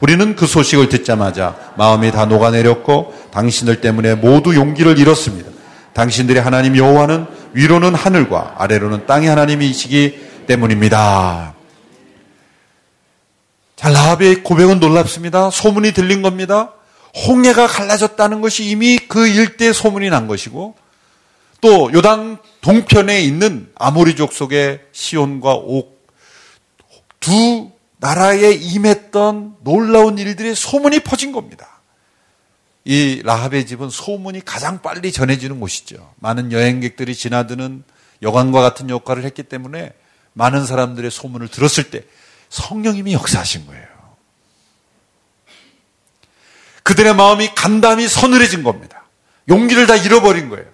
우리는 0.00 0.36
그 0.36 0.46
소식을 0.46 0.90
듣자마자 0.90 1.56
마음이 1.78 2.10
다 2.12 2.26
녹아내렸고 2.26 3.14
당신들 3.30 3.80
때문에 3.80 4.14
모두 4.16 4.54
용기를 4.54 4.98
잃었습니다. 4.98 5.50
당신들의 5.94 6.42
하나님 6.42 6.76
여호와는 6.76 7.26
위로는 7.54 7.94
하늘과 7.94 8.56
아래로는 8.58 9.06
땅의 9.06 9.30
하나님이시기 9.30 10.44
때문입니다. 10.46 11.54
자, 13.76 13.88
라합의 13.88 14.42
고백은 14.42 14.78
놀랍습니다. 14.78 15.48
소문이 15.48 15.92
들린 15.92 16.20
겁니다. 16.20 16.75
홍해가 17.16 17.66
갈라졌다는 17.66 18.40
것이 18.40 18.64
이미 18.64 18.98
그 18.98 19.26
일대 19.26 19.72
소문이 19.72 20.10
난 20.10 20.26
것이고 20.26 20.74
또 21.60 21.92
요단 21.92 22.38
동편에 22.60 23.22
있는 23.22 23.70
아모리족 23.76 24.32
속의 24.32 24.80
시온과 24.92 25.54
옥 25.54 25.96
두 27.26 27.72
나라에 27.96 28.52
임했던 28.52 29.56
놀라운 29.64 30.16
일들의 30.16 30.54
소문이 30.54 31.00
퍼진 31.00 31.32
겁니다. 31.32 31.80
이 32.84 33.20
라합의 33.24 33.66
집은 33.66 33.90
소문이 33.90 34.44
가장 34.44 34.80
빨리 34.80 35.10
전해지는 35.10 35.58
곳이죠. 35.58 36.14
많은 36.20 36.52
여행객들이 36.52 37.16
지나드는 37.16 37.82
여관과 38.22 38.62
같은 38.62 38.90
역할을 38.90 39.24
했기 39.24 39.42
때문에 39.42 39.92
많은 40.34 40.66
사람들의 40.66 41.10
소문을 41.10 41.48
들었을 41.48 41.90
때 41.90 42.04
성령님이 42.48 43.14
역사하신 43.14 43.66
거예요. 43.66 43.95
그들의 46.86 47.16
마음이 47.16 47.52
간담이 47.56 48.06
서늘해진 48.06 48.62
겁니다. 48.62 49.02
용기를 49.48 49.88
다 49.88 49.96
잃어버린 49.96 50.48
거예요. 50.48 50.64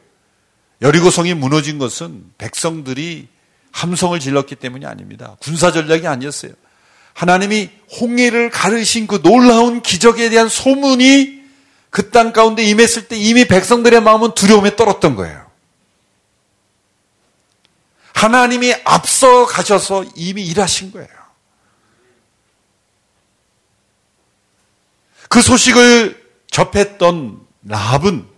여리고성이 0.82 1.32
무너진 1.32 1.78
것은 1.78 2.22
백성들이 2.36 3.28
함성을 3.70 4.20
질렀기 4.20 4.56
때문이 4.56 4.84
아닙니다. 4.84 5.38
군사 5.40 5.72
전략이 5.72 6.06
아니었어요. 6.06 6.52
하나님이 7.14 7.70
홍해를 7.98 8.50
가르신 8.50 9.06
그 9.06 9.22
놀라운 9.22 9.80
기적에 9.80 10.28
대한 10.28 10.50
소문이 10.50 11.40
그 11.88 12.10
땅 12.10 12.32
가운데 12.34 12.62
임했을 12.62 13.08
때 13.08 13.16
이미 13.16 13.46
백성들의 13.46 14.02
마음은 14.02 14.34
두려움에 14.34 14.76
떨었던 14.76 15.16
거예요. 15.16 15.46
하나님이 18.14 18.74
앞서 18.84 19.46
가셔서 19.46 20.04
이미 20.14 20.44
일하신 20.44 20.92
거예요. 20.92 21.21
그 25.32 25.40
소식을 25.40 26.22
접했던 26.50 27.40
라합은 27.62 28.28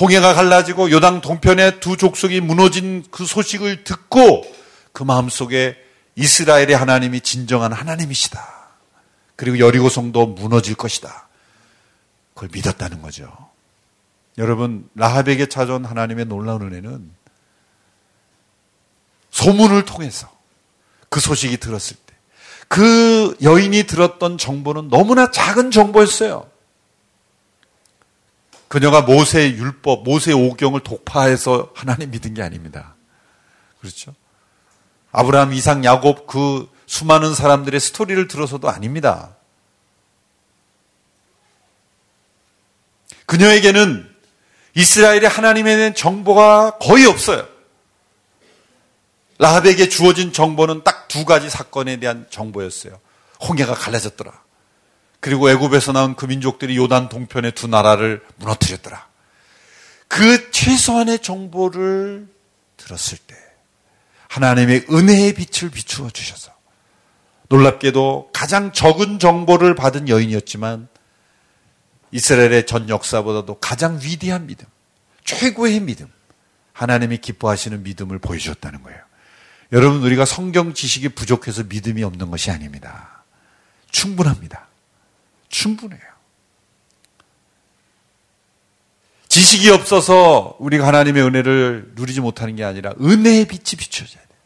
홍해가 0.00 0.32
갈라지고 0.32 0.90
요당 0.90 1.20
동편의 1.20 1.80
두 1.80 1.98
족속이 1.98 2.40
무너진 2.40 3.04
그 3.10 3.26
소식을 3.26 3.84
듣고 3.84 4.50
그 4.94 5.02
마음속에 5.02 5.76
이스라엘의 6.16 6.74
하나님이 6.74 7.20
진정한 7.20 7.74
하나님이시다. 7.74 8.70
그리고 9.36 9.58
여리고성도 9.58 10.28
무너질 10.28 10.74
것이다. 10.74 11.28
그걸 12.32 12.48
믿었다는 12.50 13.02
거죠. 13.02 13.30
여러분 14.38 14.88
라합에게 14.94 15.50
찾아온 15.50 15.84
하나님의 15.84 16.24
놀라운 16.24 16.62
은혜는 16.62 17.10
소문을 19.32 19.84
통해서 19.84 20.34
그 21.10 21.20
소식이 21.20 21.58
들었을 21.58 21.98
그 22.68 23.36
여인이 23.42 23.84
들었던 23.84 24.38
정보는 24.38 24.88
너무나 24.88 25.30
작은 25.30 25.70
정보였어요. 25.70 26.48
그녀가 28.68 29.02
모세의 29.02 29.52
율법, 29.52 30.02
모세의 30.02 30.36
오경을 30.36 30.80
독파해서 30.80 31.70
하나님 31.74 32.10
믿은 32.10 32.34
게 32.34 32.42
아닙니다. 32.42 32.96
그렇죠? 33.80 34.14
아브라함, 35.12 35.52
이상, 35.52 35.84
야곱 35.84 36.26
그 36.26 36.68
수많은 36.86 37.34
사람들의 37.34 37.78
스토리를 37.78 38.26
들어서도 38.26 38.68
아닙니다. 38.68 39.36
그녀에게는 43.26 44.12
이스라엘의 44.74 45.28
하나님에 45.28 45.76
대한 45.76 45.94
정보가 45.94 46.78
거의 46.78 47.06
없어요. 47.06 47.53
라합에게 49.44 49.88
주어진 49.88 50.32
정보는 50.32 50.84
딱 50.84 51.04
두 51.14 51.24
가지 51.24 51.48
사건에 51.48 52.00
대한 52.00 52.26
정보였어요. 52.28 52.98
홍해가 53.48 53.74
갈라졌더라. 53.74 54.32
그리고 55.20 55.48
애굽에서 55.48 55.92
나온 55.92 56.16
그 56.16 56.26
민족들이 56.26 56.76
요단 56.76 57.08
동편의 57.08 57.52
두 57.52 57.68
나라를 57.68 58.20
무너뜨렸더라. 58.34 59.06
그 60.08 60.50
최소한의 60.50 61.20
정보를 61.20 62.26
들었을 62.76 63.18
때 63.18 63.36
하나님의 64.26 64.86
은혜의 64.90 65.34
빛을 65.34 65.70
비추어 65.70 66.10
주셔서 66.10 66.50
놀랍게도 67.48 68.30
가장 68.32 68.72
적은 68.72 69.20
정보를 69.20 69.76
받은 69.76 70.08
여인이었지만 70.08 70.88
이스라엘의 72.10 72.66
전 72.66 72.88
역사보다도 72.88 73.60
가장 73.60 74.00
위대한 74.02 74.48
믿음, 74.48 74.66
최고의 75.22 75.78
믿음, 75.78 76.08
하나님이 76.72 77.18
기뻐하시는 77.18 77.84
믿음을 77.84 78.18
보여주었다는 78.18 78.82
거예요. 78.82 79.13
여러분, 79.74 80.04
우리가 80.04 80.24
성경 80.24 80.72
지식이 80.72 81.10
부족해서 81.10 81.64
믿음이 81.64 82.04
없는 82.04 82.30
것이 82.30 82.52
아닙니다. 82.52 83.24
충분합니다. 83.90 84.68
충분해요. 85.48 86.00
지식이 89.26 89.70
없어서 89.70 90.54
우리가 90.60 90.86
하나님의 90.86 91.24
은혜를 91.24 91.90
누리지 91.96 92.20
못하는 92.20 92.54
게 92.54 92.62
아니라 92.62 92.94
은혜의 93.00 93.46
빛이 93.48 93.76
비춰져야 93.76 94.22
돼요. 94.22 94.38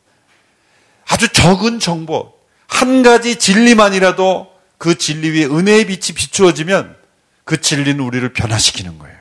아주 1.08 1.28
적은 1.28 1.78
정보, 1.78 2.32
한 2.66 3.02
가지 3.02 3.38
진리만이라도 3.38 4.50
그 4.78 4.96
진리 4.96 5.28
위에 5.28 5.44
은혜의 5.44 5.88
빛이 5.88 6.16
비추어지면 6.16 6.96
그 7.44 7.60
진리는 7.60 8.00
우리를 8.00 8.32
변화시키는 8.32 8.98
거예요. 8.98 9.18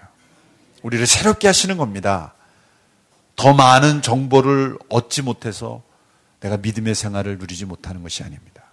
우리를 0.84 1.06
새롭게 1.06 1.48
하시는 1.48 1.76
겁니다. 1.76 2.34
더 3.36 3.54
많은 3.54 4.02
정보를 4.02 4.78
얻지 4.88 5.22
못해서 5.22 5.86
내가 6.40 6.58
믿음의 6.58 6.96
생활을 6.96 7.38
누리지 7.38 7.66
못하는 7.66 8.04
것이 8.04 8.24
아닙니다. 8.24 8.64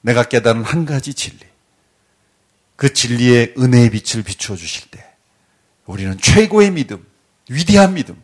내가 0.00 0.24
깨달은 0.24 0.64
한 0.64 0.84
가지 0.84 1.14
진리. 1.14 1.40
그 2.76 2.92
진리의 2.92 3.54
은혜의 3.58 3.90
빛을 3.90 4.24
비추어 4.24 4.56
주실 4.56 4.90
때 4.90 5.04
우리는 5.86 6.18
최고의 6.18 6.72
믿음, 6.72 7.06
위대한 7.48 7.94
믿음, 7.94 8.20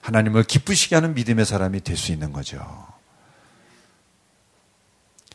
하나님을 0.00 0.44
기쁘시게 0.44 0.94
하는 0.94 1.14
믿음의 1.14 1.44
사람이 1.44 1.82
될 1.82 1.96
수 1.96 2.12
있는 2.12 2.32
거죠. 2.32 2.86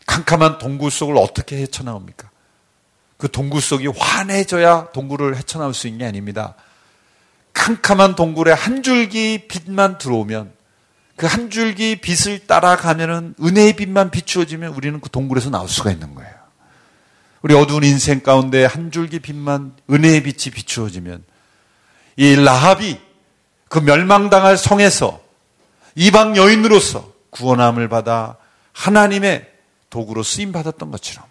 캄캄한 0.07 0.57
동굴 0.57 0.91
속을 0.91 1.17
어떻게 1.17 1.57
헤쳐나옵니까? 1.57 2.31
그 3.17 3.29
동굴 3.29 3.61
속이 3.61 3.87
환해져야 3.87 4.91
동굴을 4.91 5.37
헤쳐나올 5.37 5.73
수 5.73 5.87
있는 5.87 5.99
게 5.99 6.05
아닙니다. 6.05 6.55
캄캄한 7.53 8.15
동굴에 8.15 8.51
한 8.51 8.81
줄기 8.81 9.47
빛만 9.47 9.97
들어오면 9.99 10.54
그 11.17 11.27
한 11.27 11.49
줄기 11.49 11.95
빛을 11.95 12.45
따라가면은 12.45 13.35
은혜의 13.41 13.75
빛만 13.77 14.11
비추어지면 14.11 14.73
우리는 14.73 14.99
그 14.99 15.09
동굴에서 15.09 15.49
나올 15.49 15.69
수가 15.69 15.91
있는 15.91 16.13
거예요. 16.13 16.33
우리 17.41 17.53
어두운 17.53 17.83
인생 17.83 18.21
가운데 18.21 18.65
한 18.65 18.91
줄기 18.91 19.19
빛만 19.19 19.75
은혜의 19.89 20.23
빛이 20.23 20.53
비추어지면 20.53 21.23
이 22.17 22.35
라합이 22.35 22.99
그 23.69 23.79
멸망당할 23.79 24.57
성에서 24.57 25.21
이방 25.95 26.37
여인으로서 26.37 27.13
구원함을 27.29 27.87
받아 27.87 28.37
하나님의 28.73 29.49
도구로 29.89 30.23
쓰임 30.23 30.51
받았던 30.51 30.91
것처럼 30.91 31.25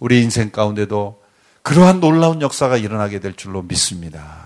우리 0.00 0.22
인생 0.22 0.50
가운데도 0.50 1.22
그러한 1.62 2.00
놀라운 2.00 2.42
역사가 2.42 2.76
일어나게 2.76 3.20
될 3.20 3.34
줄로 3.34 3.62
믿습니다. 3.62 4.44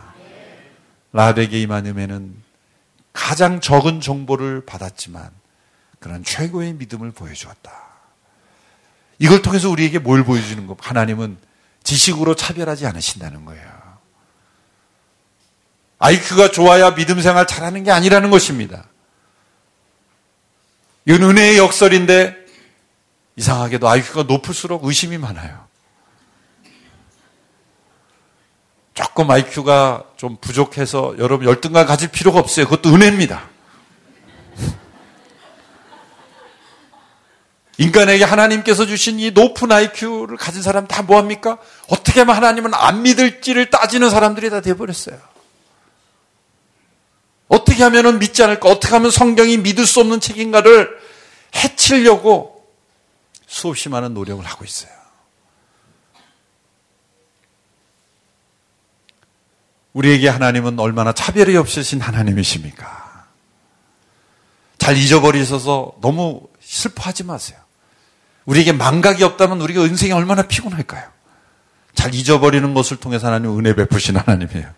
라합에게 1.12 1.60
임한 1.60 1.86
은혜는 1.86 2.47
가장 3.18 3.60
적은 3.60 4.00
정보를 4.00 4.64
받았지만 4.64 5.28
그런 5.98 6.22
최고의 6.22 6.74
믿음을 6.74 7.10
보여주었다. 7.10 7.72
이걸 9.18 9.42
통해서 9.42 9.68
우리에게 9.68 9.98
뭘 9.98 10.22
보여주는 10.22 10.64
것? 10.68 10.78
하나님은 10.80 11.36
지식으로 11.82 12.36
차별하지 12.36 12.86
않으신다는 12.86 13.44
거예요. 13.44 13.98
아이큐가 15.98 16.52
좋아야 16.52 16.94
믿음 16.94 17.20
생활 17.20 17.44
잘하는 17.44 17.82
게 17.82 17.90
아니라는 17.90 18.30
것입니다. 18.30 18.84
이건 21.04 21.24
은혜의 21.24 21.58
역설인데 21.58 22.36
이상하게도 23.34 23.88
아이큐가 23.88 24.22
높을수록 24.22 24.84
의심이 24.84 25.18
많아요. 25.18 25.67
조금 28.98 29.30
IQ가 29.30 30.02
좀 30.16 30.36
부족해서 30.40 31.14
여러분 31.18 31.46
열등감 31.46 31.86
가질 31.86 32.08
필요가 32.08 32.40
없어요. 32.40 32.66
그것도 32.66 32.92
은혜입니다. 32.92 33.48
인간에게 37.78 38.24
하나님께서 38.24 38.86
주신 38.86 39.20
이 39.20 39.30
높은 39.30 39.70
IQ를 39.70 40.36
가진 40.36 40.62
사람 40.62 40.88
다 40.88 41.02
뭐합니까? 41.02 41.58
어떻게 41.88 42.18
하면 42.18 42.34
하나님은 42.34 42.74
안 42.74 43.02
믿을지를 43.02 43.70
따지는 43.70 44.10
사람들이 44.10 44.50
다 44.50 44.60
돼버렸어요. 44.60 45.16
어떻게 47.46 47.84
하면 47.84 48.18
믿지 48.18 48.42
않을까? 48.42 48.68
어떻게 48.68 48.94
하면 48.94 49.12
성경이 49.12 49.58
믿을 49.58 49.86
수 49.86 50.00
없는 50.00 50.18
책인가를 50.18 50.90
해치려고 51.54 52.66
수없이 53.46 53.88
많은 53.88 54.12
노력을 54.12 54.44
하고 54.44 54.64
있어요. 54.64 54.97
우리에게 59.98 60.28
하나님은 60.28 60.78
얼마나 60.78 61.12
차별이 61.12 61.56
없으신 61.56 62.00
하나님이십니까? 62.00 63.26
잘 64.78 64.96
잊어버리셔서 64.96 65.94
너무 66.00 66.46
슬퍼하지 66.60 67.24
마세요. 67.24 67.58
우리에게 68.44 68.70
망각이 68.70 69.24
없다면 69.24 69.60
우리가 69.60 69.82
인생이 69.82 70.12
얼마나 70.12 70.42
피곤할까요? 70.42 71.10
잘 71.96 72.14
잊어버리는 72.14 72.72
것을 72.74 72.98
통해서 72.98 73.26
하나님 73.26 73.58
은혜 73.58 73.74
베푸신 73.74 74.16
하나님이에요. 74.16 74.72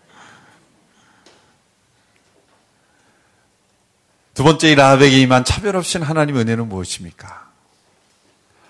두 4.33 4.43
번째 4.43 4.71
이 4.71 4.75
라합에게 4.75 5.19
임한 5.19 5.45
차별 5.45 5.75
없인 5.75 6.01
하나님 6.01 6.37
은혜는 6.37 6.67
무엇입니까? 6.67 7.47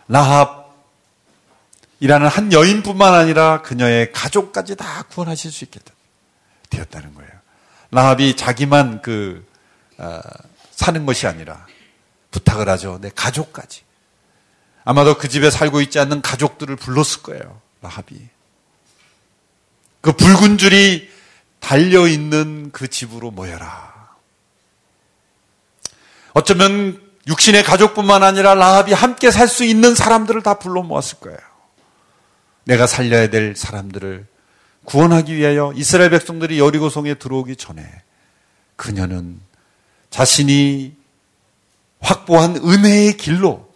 라합이라는 0.09 0.67
한 2.27 2.51
여인뿐만 2.51 3.13
아니라 3.13 3.61
그녀의 3.61 4.11
가족까지 4.11 4.75
다 4.75 5.03
구원하실 5.03 5.49
수 5.49 5.63
있겠다. 5.63 5.93
되었다는 6.71 7.13
거예요. 7.13 7.29
라합이 7.91 8.35
자기만 8.35 9.01
그 9.03 9.45
어, 9.97 10.19
사는 10.71 11.05
것이 11.05 11.27
아니라 11.27 11.67
부탁을 12.31 12.67
하죠. 12.69 12.97
내 13.01 13.11
가족까지. 13.13 13.83
아마도 14.83 15.17
그 15.17 15.27
집에 15.27 15.51
살고 15.51 15.81
있지 15.81 15.99
않는 15.99 16.21
가족들을 16.21 16.75
불렀을 16.75 17.21
거예요. 17.21 17.61
라합이. 17.81 18.19
그 20.01 20.13
붉은 20.13 20.57
줄이 20.57 21.07
달려 21.59 22.07
있는 22.07 22.71
그 22.71 22.87
집으로 22.87 23.29
모여라. 23.29 23.91
어쩌면 26.33 26.99
육신의 27.27 27.63
가족뿐만 27.63 28.23
아니라 28.23 28.55
라합이 28.55 28.93
함께 28.93 29.29
살 29.29 29.47
수 29.47 29.63
있는 29.63 29.93
사람들을 29.93 30.41
다 30.41 30.55
불러 30.55 30.81
모았을 30.81 31.19
거예요. 31.19 31.37
내가 32.63 32.87
살려야 32.87 33.29
될 33.29 33.55
사람들을 33.55 34.25
구원하기 34.85 35.35
위하여 35.35 35.73
이스라엘 35.75 36.09
백성들이 36.09 36.59
여리고성에 36.59 37.15
들어오기 37.15 37.55
전에 37.55 37.85
그녀는 38.75 39.39
자신이 40.09 40.95
확보한 41.99 42.57
은혜의 42.57 43.17
길로 43.17 43.71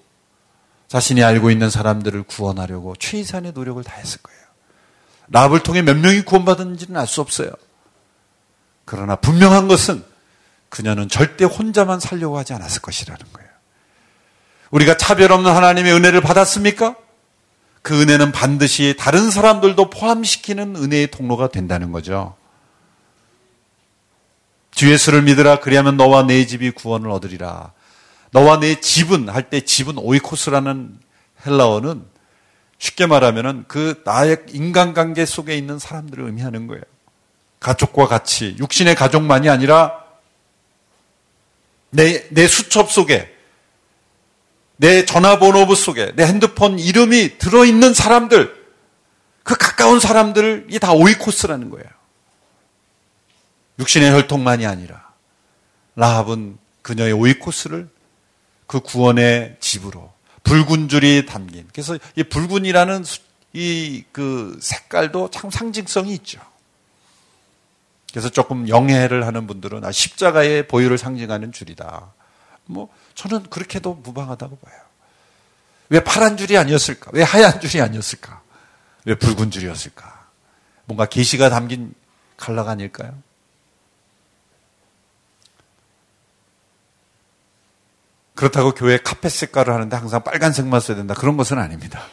자신이 0.87 1.23
알고 1.23 1.51
있는 1.51 1.69
사람들을 1.69 2.23
구원하려고 2.23 2.95
최이산의 2.95 3.51
노력을 3.53 3.83
다했을 3.83 4.21
거예요. 4.21 4.39
라합을 5.29 5.63
통해 5.63 5.81
몇 5.81 5.95
명이 5.97 6.21
구원받았는지는 6.21 6.99
알 6.99 7.07
수 7.07 7.21
없어요. 7.21 7.49
그러나 8.85 9.15
분명한 9.15 9.67
것은 9.67 10.03
그녀는 10.69 11.09
절대 11.09 11.45
혼자만 11.45 11.99
살려고 11.99 12.37
하지 12.37 12.53
않았을 12.53 12.81
것이라는 12.81 13.25
거예요. 13.33 13.49
우리가 14.71 14.97
차별 14.97 15.31
없는 15.31 15.51
하나님의 15.51 15.93
은혜를 15.93 16.21
받았습니까? 16.21 16.95
그 17.85 18.01
은혜는 18.01 18.31
반드시 18.31 18.95
다른 18.97 19.29
사람들도 19.29 19.91
포함시키는 19.91 20.75
은혜의 20.75 21.11
통로가 21.11 21.49
된다는 21.49 21.91
거죠. 21.91 22.35
주 24.71 24.91
예수를 24.91 25.21
믿으라 25.21 25.59
그리하면 25.59 25.95
너와 25.95 26.23
내 26.23 26.47
집이 26.47 26.71
구원을 26.71 27.11
얻으리라. 27.11 27.73
너와 28.31 28.59
내 28.59 28.79
집은 28.81 29.29
할 29.29 29.51
때 29.51 29.61
집은 29.61 29.99
오이코스라는 29.99 30.97
헬라어는 31.45 32.03
쉽게 32.79 33.05
말하면은 33.05 33.65
그 33.67 34.01
나의 34.03 34.37
인간관계 34.49 35.27
속에 35.27 35.55
있는 35.55 35.77
사람들을 35.77 36.25
의미하는 36.25 36.65
거예요. 36.65 36.81
가족과 37.59 38.07
같이 38.07 38.55
육신의 38.57 38.95
가족만이 38.95 39.47
아니라 39.47 39.93
내, 41.91 42.27
내 42.29 42.47
수첩 42.47 42.91
속에 42.91 43.34
내 44.77 45.05
전화번호부 45.05 45.75
속에 45.75 46.13
내 46.15 46.25
핸드폰 46.25 46.79
이름이 46.79 47.37
들어있는 47.37 47.93
사람들, 47.93 48.65
그 49.43 49.55
가까운 49.57 49.99
사람들이 49.99 50.79
다 50.79 50.91
오이코스라는 50.93 51.69
거예요. 51.69 51.85
육신의 53.79 54.11
혈통만이 54.11 54.65
아니라 54.65 55.13
라합은 55.95 56.57
그녀의 56.81 57.13
오이코스를 57.13 57.89
그 58.67 58.79
구원의 58.79 59.57
집으로 59.59 60.11
붉은 60.43 60.89
줄이 60.89 61.25
담긴. 61.25 61.67
그래서 61.71 61.97
이 62.15 62.23
붉은이라는 62.23 63.03
이 63.53 64.03
그 64.11 64.57
색깔도 64.61 65.29
참 65.31 65.49
상징성이 65.49 66.13
있죠. 66.15 66.39
그래서 68.11 68.29
조금 68.29 68.67
영해를 68.67 69.25
하는 69.25 69.47
분들은 69.47 69.83
아, 69.83 69.91
십자가의 69.91 70.67
보혈을 70.67 70.97
상징하는 70.97 71.51
줄이다. 71.51 72.13
뭐 72.65 72.89
저는 73.15 73.43
그렇게도 73.49 73.95
무방하다고 73.95 74.57
봐요. 74.57 74.75
왜 75.89 76.03
파란 76.03 76.37
줄이 76.37 76.57
아니었을까? 76.57 77.11
왜 77.13 77.23
하얀 77.23 77.59
줄이 77.59 77.81
아니었을까? 77.81 78.41
왜 79.05 79.15
붉은 79.15 79.51
줄이었을까? 79.51 80.27
뭔가 80.85 81.05
계시가 81.05 81.49
담긴 81.49 81.93
칼라가 82.37 82.71
아닐까요? 82.71 83.17
그렇다고 88.35 88.73
교회 88.73 88.97
카펫 88.97 89.31
색깔을 89.31 89.73
하는데 89.73 89.95
항상 89.95 90.23
빨간색만 90.23 90.81
써야 90.81 90.97
된다. 90.97 91.13
그런 91.13 91.37
것은 91.37 91.57
아닙니다. 91.57 92.03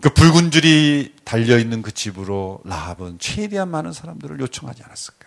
그 0.00 0.10
붉은 0.10 0.50
줄이 0.50 1.14
달려있는 1.24 1.82
그 1.82 1.92
집으로 1.92 2.60
라합은 2.64 3.18
최대한 3.18 3.68
많은 3.68 3.92
사람들을 3.92 4.38
요청하지 4.40 4.82
않았을까. 4.84 5.19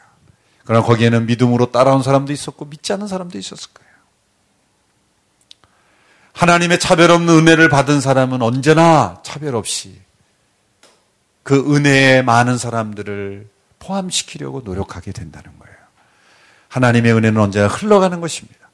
그러나 0.65 0.85
거기에는 0.85 1.25
믿음으로 1.25 1.71
따라온 1.71 2.03
사람도 2.03 2.31
있었고 2.31 2.65
믿지 2.65 2.93
않는 2.93 3.07
사람도 3.07 3.37
있었을 3.37 3.69
거예요. 3.73 3.93
하나님의 6.33 6.79
차별 6.79 7.11
없는 7.11 7.33
은혜를 7.33 7.69
받은 7.69 8.01
사람은 8.01 8.41
언제나 8.41 9.21
차별 9.23 9.55
없이 9.55 10.01
그 11.43 11.75
은혜에 11.75 12.21
많은 12.21 12.57
사람들을 12.57 13.47
포함시키려고 13.79 14.61
노력하게 14.61 15.11
된다는 15.11 15.51
거예요. 15.59 15.75
하나님의 16.69 17.13
은혜는 17.13 17.39
언제나 17.39 17.67
흘러가는 17.67 18.19
것입니다. 18.19 18.69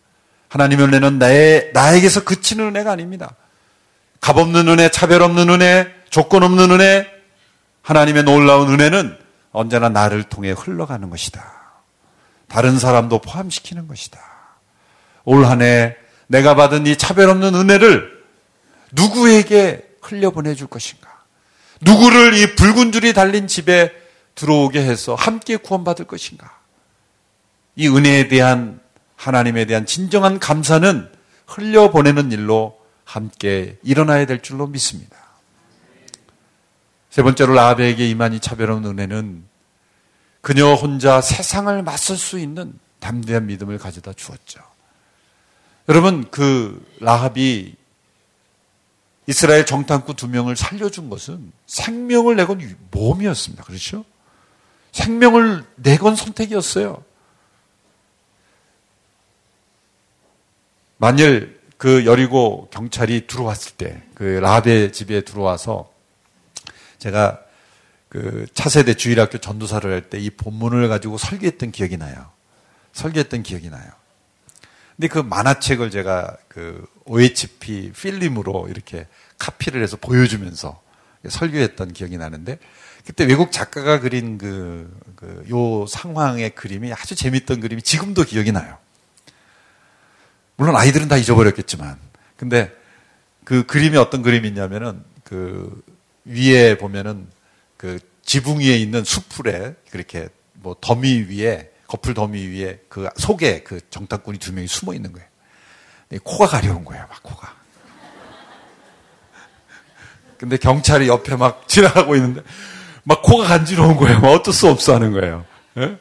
하나님의 0.49 0.85
은혜는 0.85 1.19
나의, 1.19 1.71
나에게서 1.73 2.23
그치는 2.23 2.67
은혜가 2.67 2.91
아닙니다. 2.91 3.35
값없는 4.21 4.67
은혜, 4.67 4.89
차별 4.89 5.21
없는 5.21 5.49
은혜, 5.49 5.93
조건 6.09 6.43
없는 6.43 6.71
은혜, 6.71 7.07
하나님의 7.81 8.23
놀라운 8.23 8.71
은혜는 8.71 9.17
언제나 9.51 9.89
나를 9.89 10.23
통해 10.23 10.51
흘러가는 10.51 11.09
것이다. 11.09 11.58
다른 12.49 12.77
사람도 12.79 13.19
포함시키는 13.21 13.87
것이다. 13.87 14.19
올 15.25 15.45
한 15.45 15.61
해 15.61 15.95
내가 16.27 16.55
받은 16.55 16.85
이 16.87 16.95
차별 16.97 17.29
없는 17.29 17.55
은혜를 17.55 18.23
누구에게 18.91 19.87
흘려보내 20.01 20.55
줄 20.55 20.67
것인가? 20.67 21.07
누구를 21.81 22.33
이 22.35 22.55
붉은 22.55 22.91
줄이 22.91 23.13
달린 23.13 23.47
집에 23.47 23.91
들어오게 24.35 24.81
해서 24.81 25.15
함께 25.15 25.57
구원받을 25.57 26.05
것인가? 26.05 26.59
이 27.75 27.87
은혜에 27.87 28.27
대한 28.27 28.79
하나님에 29.15 29.65
대한 29.65 29.85
진정한 29.85 30.39
감사는 30.39 31.09
흘려보내는 31.47 32.31
일로 32.31 32.79
함께 33.05 33.77
일어나야 33.83 34.25
될 34.25 34.41
줄로 34.41 34.67
믿습니다. 34.67 35.17
세 37.09 37.23
번째로 37.23 37.53
라합에게 37.53 38.07
임한 38.09 38.33
이 38.33 38.39
차별한 38.39 38.85
은혜는 38.85 39.43
그녀 40.49 40.73
혼자 40.73 41.21
세상을 41.21 41.83
맞설 41.83 42.17
수 42.17 42.39
있는 42.39 42.73
담대한 42.99 43.45
믿음을 43.45 43.77
가져다 43.77 44.13
주었죠. 44.13 44.59
여러분, 45.87 46.27
그 46.31 46.83
라합이 46.99 47.75
이스라엘 49.27 49.67
정탐꾼 49.67 50.15
두 50.15 50.27
명을 50.27 50.55
살려준 50.55 51.11
것은 51.11 51.51
생명을 51.67 52.35
내건 52.35 52.77
모험이었습니다. 52.89 53.63
그렇죠? 53.63 54.03
생명을 54.91 55.65
내건 55.75 56.15
선택이었어요. 56.15 57.03
만일 60.97 61.61
그 61.77 62.07
여리고 62.07 62.69
경찰이 62.71 63.27
들어왔을 63.27 63.73
때, 63.73 64.01
그 64.15 64.23
라합의 64.23 64.93
집에 64.93 65.21
들어와서 65.21 65.91
제가 66.97 67.39
그 68.09 68.47
차세대 68.53 68.95
주일학교 68.95 69.37
전도사를 69.37 69.91
할 69.91 70.09
때 70.09 70.19
이 70.19 70.29
본문을 70.31 70.87
가지고 70.89 71.17
설교했던 71.17 71.71
기억이 71.71 71.97
나요. 71.97 72.31
설교했던 72.93 73.43
기억이 73.43 73.69
나요. 73.69 73.87
근데 74.95 75.07
그 75.07 75.19
만화책을 75.19 75.91
제가 75.91 76.35
그 76.47 76.85
OHP 77.05 77.93
필름으로 77.93 78.67
이렇게 78.69 79.07
카피를 79.37 79.81
해서 79.81 79.95
보여주면서 79.97 80.81
설교했던 81.27 81.93
기억이 81.93 82.17
나는데 82.17 82.59
그때 83.05 83.23
외국 83.25 83.51
작가가 83.51 83.99
그린 83.99 84.37
그, 84.37 84.93
그, 85.15 85.45
요 85.49 85.85
상황의 85.87 86.53
그림이 86.55 86.91
아주 86.93 87.15
재밌던 87.15 87.61
그림이 87.61 87.81
지금도 87.81 88.23
기억이 88.23 88.51
나요. 88.51 88.77
물론 90.57 90.75
아이들은 90.75 91.07
다 91.07 91.15
잊어버렸겠지만. 91.15 91.97
근데 92.35 92.71
그 93.45 93.65
그림이 93.65 93.95
어떤 93.97 94.21
그림이냐면은 94.21 95.03
그 95.23 95.81
위에 96.25 96.77
보면은 96.77 97.27
그 97.79 97.97
지붕 98.25 98.59
위에 98.59 98.75
있는 98.75 99.05
수풀에 99.05 99.73
그렇게 99.89 100.27
뭐 100.51 100.75
더미 100.81 101.27
위에 101.29 101.71
거풀 101.87 102.13
더미 102.13 102.45
위에 102.47 102.81
그 102.89 103.07
속에 103.15 103.63
그 103.63 103.79
정탐꾼이 103.89 104.37
두 104.37 104.51
명이 104.51 104.67
숨어 104.67 104.93
있는 104.93 105.13
거예요. 105.13 105.25
코가 106.25 106.47
가려운 106.47 106.83
거예요, 106.83 107.07
막 107.07 107.23
코가. 107.23 107.55
근데 110.37 110.57
경찰이 110.57 111.07
옆에 111.07 111.37
막 111.37 111.69
지나가고 111.69 112.15
있는데 112.15 112.41
막 113.03 113.21
코가 113.21 113.47
간지러운 113.47 113.95
거예요. 113.95 114.19
막 114.19 114.27
어쩔 114.31 114.53
수 114.53 114.67
없어 114.67 114.95
하는 114.95 115.13
거예요. 115.13 115.45
예? 115.77 115.97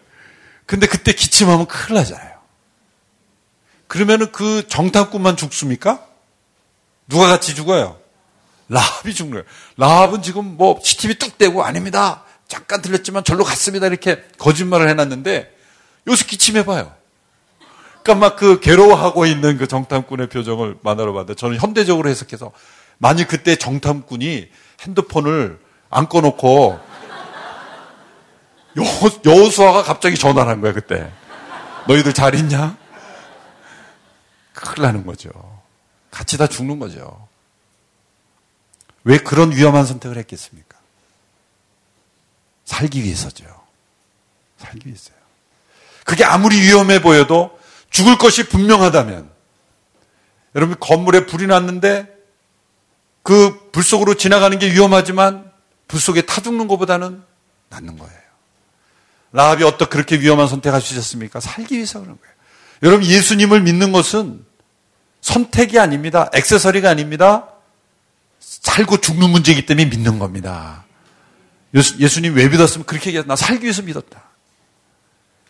근데 0.66 0.88
그때 0.88 1.12
기침하면 1.12 1.66
큰일 1.66 1.94
나잖아요. 1.94 2.38
그러면은 3.86 4.32
그 4.32 4.66
정탐꾼만 4.66 5.36
죽습니까? 5.36 6.04
누가 7.06 7.28
같이 7.28 7.54
죽어요? 7.54 8.00
라합이 8.68 9.14
죽는 9.14 9.32
거예요. 9.32 9.44
라합은 9.76 10.22
지금 10.22 10.56
뭐 10.56 10.78
CCTV 10.82 11.14
뚝 11.16 11.38
떼고 11.38 11.64
아닙니다. 11.64 12.24
잠깐 12.48 12.82
들렸지만 12.82 13.24
절로 13.24 13.44
갔습니다. 13.44 13.86
이렇게 13.86 14.22
거짓말을 14.38 14.88
해놨는데 14.88 15.54
여기서 16.06 16.26
기침해봐요. 16.26 16.92
그러니까 18.02 18.14
막 18.14 18.36
그 18.36 18.60
괴로워하고 18.60 19.26
있는 19.26 19.58
그 19.58 19.66
정탐꾼의 19.66 20.28
표정을 20.28 20.76
만화로 20.82 21.12
봤는데 21.12 21.34
저는 21.34 21.58
현대적으로 21.58 22.08
해석해서 22.08 22.52
만일 22.98 23.26
그때 23.26 23.56
정탐꾼이 23.56 24.48
핸드폰을 24.82 25.58
안 25.90 26.08
꺼놓고 26.08 26.80
여, 29.26 29.50
수아가 29.50 29.82
갑자기 29.82 30.16
전화를 30.16 30.50
한 30.50 30.60
거야 30.60 30.72
그때. 30.72 31.10
너희들 31.86 32.12
잘 32.12 32.34
있냐? 32.34 32.76
큰일 34.52 34.82
나는 34.82 35.04
거죠. 35.06 35.30
같이 36.10 36.38
다 36.38 36.46
죽는 36.46 36.78
거죠. 36.78 37.27
왜 39.04 39.18
그런 39.18 39.52
위험한 39.52 39.86
선택을 39.86 40.16
했겠습니까? 40.18 40.76
살기 42.64 43.02
위해서죠. 43.02 43.44
살기 44.58 44.86
위해서요. 44.88 45.16
그게 46.04 46.24
아무리 46.24 46.60
위험해 46.60 47.00
보여도 47.00 47.58
죽을 47.90 48.18
것이 48.18 48.48
분명하다면 48.48 49.30
여러분 50.54 50.76
건물에 50.78 51.26
불이 51.26 51.46
났는데 51.46 52.06
그 53.22 53.68
불 53.78 53.84
속으로 53.84 54.14
지나가는 54.14 54.58
게 54.58 54.72
위험하지만 54.72 55.52
불 55.86 56.00
속에 56.00 56.22
타 56.22 56.40
죽는 56.40 56.66
것보다는 56.66 57.22
낫는 57.68 57.96
거예요. 57.96 58.18
라합이 59.30 59.62
어떻게 59.62 59.88
그렇게 59.88 60.18
위험한 60.20 60.48
선택할 60.48 60.80
수 60.80 60.94
있었습니까? 60.94 61.38
살기 61.38 61.76
위해서 61.76 62.00
그런 62.00 62.18
거예요. 62.18 62.34
여러분 62.82 63.06
예수님을 63.06 63.60
믿는 63.60 63.92
것은 63.92 64.44
선택이 65.20 65.78
아닙니다. 65.78 66.28
액세서리가 66.34 66.90
아닙니다. 66.90 67.50
살고 68.40 69.00
죽는 69.00 69.30
문제이기 69.30 69.66
때문에 69.66 69.86
믿는 69.86 70.18
겁니다. 70.18 70.84
예수, 71.74 72.20
님왜 72.20 72.48
믿었으면 72.48 72.86
그렇게 72.86 73.10
얘기해서 73.10 73.26
나 73.28 73.36
살기 73.36 73.64
위해서 73.64 73.82
믿었다. 73.82 74.24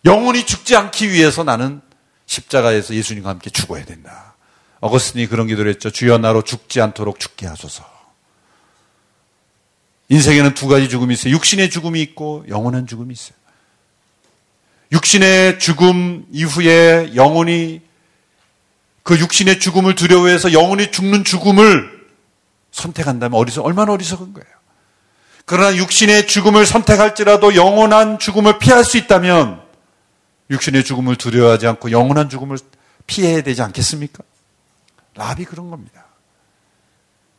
영원히 0.05 0.45
죽지 0.45 0.75
않기 0.75 1.11
위해서 1.11 1.43
나는 1.43 1.81
십자가에서 2.25 2.93
예수님과 2.93 3.29
함께 3.29 3.49
죽어야 3.49 3.85
된다. 3.85 4.35
어거스틴이 4.81 5.27
그런 5.27 5.47
기도를 5.47 5.71
했죠. 5.71 5.89
주여 5.89 6.17
나로 6.19 6.41
죽지 6.43 6.81
않도록 6.81 7.19
죽게 7.19 7.47
하소서. 7.47 7.85
인생에는 10.09 10.53
두 10.53 10.67
가지 10.67 10.89
죽음이 10.89 11.13
있어요. 11.13 11.33
육신의 11.33 11.69
죽음이 11.69 12.01
있고 12.01 12.45
영원한 12.49 12.87
죽음이 12.87 13.13
있어요. 13.13 13.37
육신의 14.91 15.59
죽음 15.59 16.25
이후에 16.31 17.11
영원히 17.15 17.81
그 19.03 19.19
육신의 19.19 19.59
죽음을 19.59 19.95
두려워해서 19.95 20.51
영원히 20.53 20.91
죽는 20.91 21.23
죽음을 21.23 21.98
선택한다면 22.71 23.39
어리석, 23.39 23.65
얼마나 23.65 23.93
어리석은 23.93 24.33
거예요. 24.33 24.47
그러나 25.45 25.75
육신의 25.75 26.27
죽음을 26.27 26.65
선택할지라도 26.65 27.55
영원한 27.55 28.19
죽음을 28.19 28.59
피할 28.59 28.83
수 28.83 28.97
있다면 28.97 29.61
육신의 30.51 30.83
죽음을 30.83 31.15
두려워하지 31.15 31.67
않고 31.67 31.91
영원한 31.91 32.29
죽음을 32.29 32.57
피해야 33.07 33.41
되지 33.41 33.61
않겠습니까? 33.63 34.23
라비 35.15 35.45
그런 35.45 35.69
겁니다. 35.69 36.05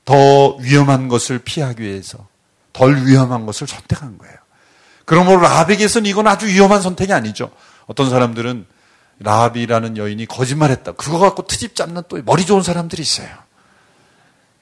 더 0.04 0.56
위험한 0.56 1.08
것을 1.08 1.38
피하기 1.38 1.82
위해서 1.82 2.26
덜 2.72 3.06
위험한 3.06 3.46
것을 3.46 3.66
선택한 3.66 4.18
거예요. 4.18 4.34
그러므로 5.04 5.40
라합에게서는 5.40 6.08
이건 6.08 6.26
아주 6.26 6.46
위험한 6.46 6.82
선택이 6.82 7.12
아니죠. 7.12 7.50
어떤 7.86 8.10
사람들은 8.10 8.66
라합이라는 9.20 9.96
여인이 9.96 10.26
거짓말했다. 10.26 10.92
그거 10.92 11.18
갖고 11.18 11.46
트집 11.46 11.76
잡는 11.76 12.02
또 12.08 12.20
머리 12.24 12.46
좋은 12.46 12.62
사람들이 12.62 13.02
있어요. 13.02 13.28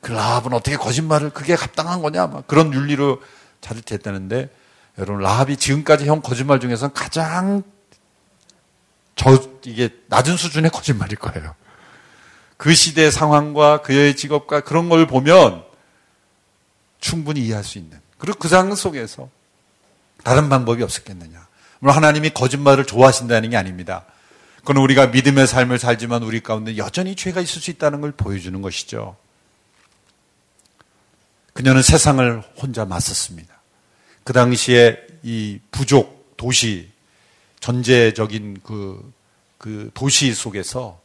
그 0.09 0.13
라합은 0.15 0.55
어떻게 0.55 0.75
거짓말을 0.79 1.29
그게 1.29 1.53
합당한 1.53 2.01
거냐? 2.01 2.29
막 2.29 2.47
그런 2.47 2.73
윤리로 2.73 3.21
자칫했다는데 3.61 4.49
여러분 4.97 5.21
라합이 5.21 5.59
지금까지 5.59 6.07
형 6.07 6.23
거짓말 6.23 6.61
중에서 6.61 6.89
가장 6.89 7.63
저 9.17 9.39
이게 9.67 9.91
낮은 10.07 10.39
수준의 10.39 10.71
거짓말일 10.71 11.17
거예요. 11.17 11.55
그 12.57 12.75
시대 12.75 13.11
상황과 13.11 13.83
그의 13.83 14.17
직업과 14.17 14.61
그런 14.61 14.89
걸 14.89 15.07
보면 15.07 15.63
충분히 17.01 17.43
이해할 17.43 17.63
수 17.63 17.77
있는. 17.77 18.01
그리고 18.17 18.39
그 18.39 18.49
상황 18.49 18.75
속에서 18.75 19.29
다른 20.25 20.49
방법이 20.49 20.83
없었겠느냐. 20.83 21.47
물론 21.81 21.95
하나님이 21.95 22.31
거짓말을 22.31 22.87
좋아하신다는 22.87 23.51
게 23.51 23.59
아닙니다. 23.59 24.07
그건 24.61 24.79
우리가 24.79 25.09
믿음의 25.09 25.47
삶을 25.47 25.79
살지만 25.79 26.23
우리 26.23 26.41
가운데 26.41 26.79
여전히 26.79 27.15
죄가 27.15 27.43
있을 27.43 27.61
수 27.61 27.71
있다는 27.71 28.01
걸 28.01 28.13
보여주는 28.13 28.63
것이죠. 28.63 29.17
그녀는 31.59 31.83
세상을 31.83 32.41
혼자 32.57 32.85
맞섰습니다. 32.85 33.53
그 34.23 34.33
당시에 34.33 34.97
이 35.25 35.59
부족, 35.73 36.37
도시, 36.37 36.89
전제적인 37.59 38.61
그, 38.63 39.13
그 39.59 39.91
도시 39.93 40.33
속에서 40.35 41.01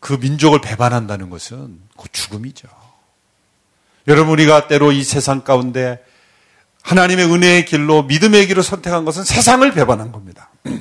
그 0.00 0.14
민족을 0.14 0.62
배반한다는 0.62 1.28
것은 1.28 1.78
그 1.94 2.08
죽음이죠. 2.10 2.68
여러분, 4.08 4.32
우리가 4.32 4.66
때로 4.66 4.92
이 4.92 5.04
세상 5.04 5.44
가운데 5.44 6.02
하나님의 6.80 7.26
은혜의 7.26 7.66
길로 7.66 8.02
믿음의 8.04 8.46
길을 8.46 8.62
선택한 8.62 9.04
것은 9.04 9.24
세상을 9.24 9.70
배반한 9.74 10.10
겁니다. 10.10 10.48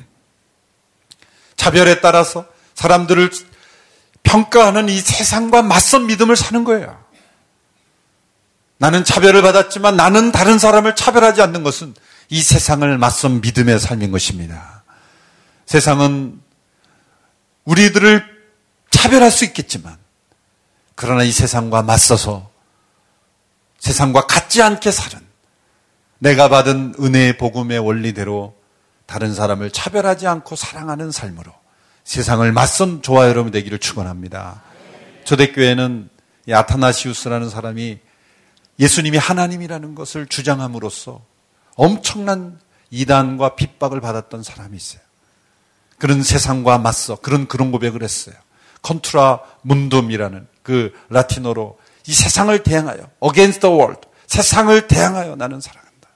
차별에 1.57 1.99
따라서 1.99 2.45
사람들을 2.76 3.30
평가하는 4.24 4.88
이 4.88 5.01
세상과 5.01 5.64
맞선 5.64 6.07
믿음을 6.07 6.38
사는 6.38 6.64
거예요. 6.64 7.03
나는 8.78 9.04
차별을 9.04 9.42
받았지만 9.42 9.96
나는 9.96 10.32
다른 10.32 10.60
사람을 10.60 10.96
차별하지 10.96 11.42
않는 11.42 11.64
것은 11.64 11.94
이 12.30 12.42
세상을 12.42 12.98
맞선 12.98 13.42
믿음의 13.42 13.80
삶인 13.80 14.12
것입니다. 14.12 14.84
세상은 15.66 16.42
우리들을 17.66 18.26
차별할 18.90 19.32
수 19.32 19.46
있겠지만, 19.46 19.98
그러나 20.96 21.24
이 21.24 21.32
세상과 21.32 21.84
맞서서 21.84 22.50
세상과 23.80 24.28
같지 24.28 24.62
않게 24.62 24.92
사는 24.92 25.20
내가 26.20 26.48
받은 26.48 26.96
은혜의 27.00 27.38
복음의 27.38 27.80
원리대로 27.80 28.56
다른 29.06 29.34
사람을 29.34 29.72
차별하지 29.72 30.28
않고 30.28 30.56
사랑하는 30.56 31.12
삶으로 31.12 31.52
세상을 32.06 32.50
맞선 32.52 33.02
저와 33.02 33.28
여러분 33.28 33.52
되기를 33.52 33.80
축원합니다. 33.80 34.62
초대교회는 35.26 36.10
아타나시우스라는 36.50 37.50
사람이 37.50 38.00
예수님이 38.80 39.18
하나님이라는 39.18 39.96
것을 39.96 40.28
주장함으로써 40.28 41.22
엄청난 41.76 42.60
이단과 42.90 43.56
핍박을 43.56 44.02
받았던 44.02 44.44
사람이 44.44 44.76
있어요. 44.78 45.02
그런 45.98 46.22
세상과 46.22 46.80
맞서 46.80 47.16
그런 47.16 47.48
그런 47.48 47.72
고백을 47.72 48.04
했어요. 48.04 48.36
컨트라 48.82 49.40
문돔이라는 49.62 50.48
그 50.62 50.94
라틴어로 51.10 51.78
이 52.08 52.14
세상을 52.14 52.62
대항하여 52.64 53.10
against 53.24 53.62
the 53.62 53.74
world 53.74 54.02
세상을 54.28 54.88
대항하여 54.88 55.36
나는 55.36 55.62
살아간다. 55.62 56.10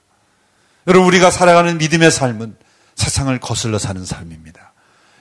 여러분 0.86 1.06
우리가 1.08 1.30
살아가는 1.30 1.78
믿음의 1.78 2.10
삶은 2.10 2.56
세상을 2.94 3.38
거슬러 3.40 3.78
사는 3.78 4.04
삶입니다. 4.04 4.72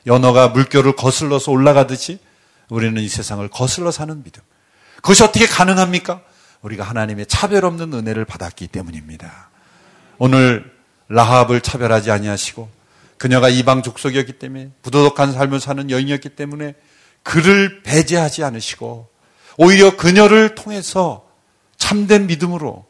연어가 0.06 0.50
물결을 0.50 0.96
거슬러서 0.96 1.52
올라가듯이 1.52 2.20
우리는 2.70 3.02
이 3.02 3.08
세상을 3.08 3.48
거슬러 3.50 3.92
사는 3.92 4.24
믿음. 4.24 4.42
그것이 4.98 5.24
어떻게 5.24 5.46
가능합니까? 5.46 6.22
우리가 6.68 6.84
하나님의 6.84 7.26
차별 7.28 7.66
없는 7.66 7.94
은혜를 7.94 8.26
받았기 8.26 8.68
때문입니다. 8.68 9.50
오늘 10.18 10.72
라합을 11.08 11.62
차별하지 11.62 12.12
아니하시고 12.12 12.70
그녀가 13.18 13.50
이방 13.50 13.84
족속이었기 13.84 14.34
때문에 14.34 14.70
부도덕한 14.82 15.34
삶을 15.34 15.60
사는 15.60 15.90
여인이었기 15.90 16.30
때문에 16.30 16.76
그를 17.24 17.82
배제하지 17.84 18.44
않으시고 18.44 19.08
오히려 19.58 19.96
그녀를 19.98 20.56
통해서 20.56 21.26
참된 21.78 22.28
믿음으로 22.28 22.86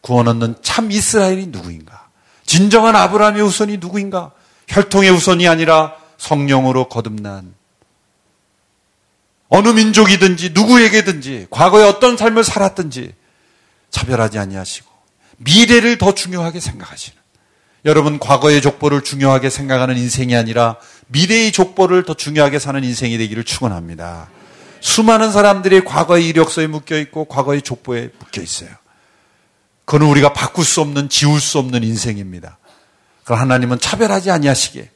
구원 0.00 0.28
얻는 0.28 0.56
참 0.62 0.90
이스라엘이 0.90 1.46
누구인가? 1.46 2.08
진정한 2.44 2.96
아브라함의 2.96 3.42
후손이 3.42 3.78
누구인가? 3.78 4.32
혈통의 4.68 5.10
후손이 5.10 5.48
아니라 5.48 5.96
성령으로 6.18 6.88
거듭난 6.88 7.54
어느 9.48 9.68
민족이든지 9.68 10.50
누구에게든지 10.50 11.48
과거에 11.50 11.84
어떤 11.84 12.16
삶을 12.16 12.42
살았든지 12.44 13.14
차별하지 13.92 14.38
아니하시고 14.40 14.90
미래를 15.36 15.98
더 15.98 16.12
중요하게 16.12 16.58
생각하시는 16.58 17.16
여러분 17.84 18.18
과거의 18.18 18.60
족보를 18.60 19.02
중요하게 19.02 19.50
생각하는 19.50 19.96
인생이 19.96 20.34
아니라 20.34 20.76
미래의 21.08 21.52
족보를 21.52 22.04
더 22.04 22.14
중요하게 22.14 22.58
사는 22.58 22.82
인생이 22.82 23.18
되기를 23.18 23.44
축원합니다. 23.44 24.28
수많은 24.80 25.30
사람들이 25.30 25.84
과거의 25.84 26.26
이력서에 26.28 26.66
묶여 26.66 26.98
있고 26.98 27.26
과거의 27.26 27.62
족보에 27.62 28.10
묶여 28.18 28.42
있어요. 28.42 28.70
그건 29.84 30.08
우리가 30.08 30.32
바꿀 30.32 30.64
수 30.64 30.80
없는 30.80 31.08
지울 31.08 31.40
수 31.40 31.58
없는 31.58 31.82
인생입니다. 31.82 32.58
그 33.24 33.34
하나님은 33.34 33.78
차별하지 33.78 34.30
아니하시게 34.30 34.90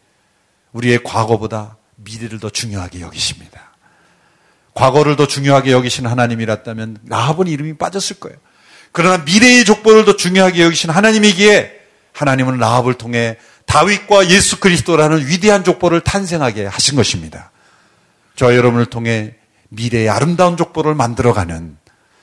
우리의 0.73 1.03
과거보다 1.05 1.77
미래를 1.97 2.41
더 2.41 2.51
중요하게 2.51 3.01
여기십니다. 3.01 3.73
과거를 4.75 5.17
더 5.17 5.27
중요하게 5.27 5.73
여기신 5.73 6.07
하나님이랐다면 6.07 6.99
라합은 7.07 7.47
이름이 7.47 7.79
빠졌을 7.79 8.21
거예요. 8.21 8.39
그러나 8.97 9.19
미래의 9.19 9.67
족보를 9.67 10.07
더 10.07 10.17
중요하게 10.17 10.63
여기신 10.63 10.89
하나님이기에 10.89 11.71
하나님은 12.15 12.57
라합을 12.57 12.95
통해 12.95 13.37
다윗과 13.67 14.31
예수 14.31 14.59
그리스도라는 14.59 15.27
위대한 15.27 15.65
족보를 15.65 16.01
탄생하게 16.01 16.65
하신 16.65 16.97
것입니다. 16.97 17.51
저 18.37 18.57
여러분을 18.57 18.87
통해 18.87 19.35
미래의 19.69 20.09
아름다운 20.09 20.57
족보를 20.57 20.95
만들어가는 20.95 21.77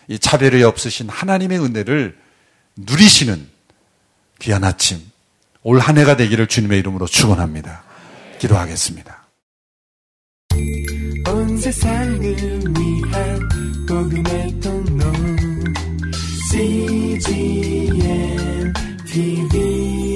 이 0.08 0.18
차별이 0.18 0.64
없으신 0.64 1.10
하나님의 1.10 1.60
은혜를 1.60 2.18
누리시는 2.76 3.48
귀한 4.40 4.64
아침, 4.64 5.00
올 5.62 5.80
한 5.80 6.00
해가 6.00 6.18
되기를 6.18 6.48
주님의 6.48 6.80
이름으로 6.80 7.06
축원합니다. 7.06 7.84
기도하겠습니다. 8.40 9.28
온 11.28 11.58
세상을 11.60 12.20
위한 12.20 13.50
복음의 13.88 14.60
통로 14.60 14.93
CGM 16.54 17.18
TV. 19.10 20.13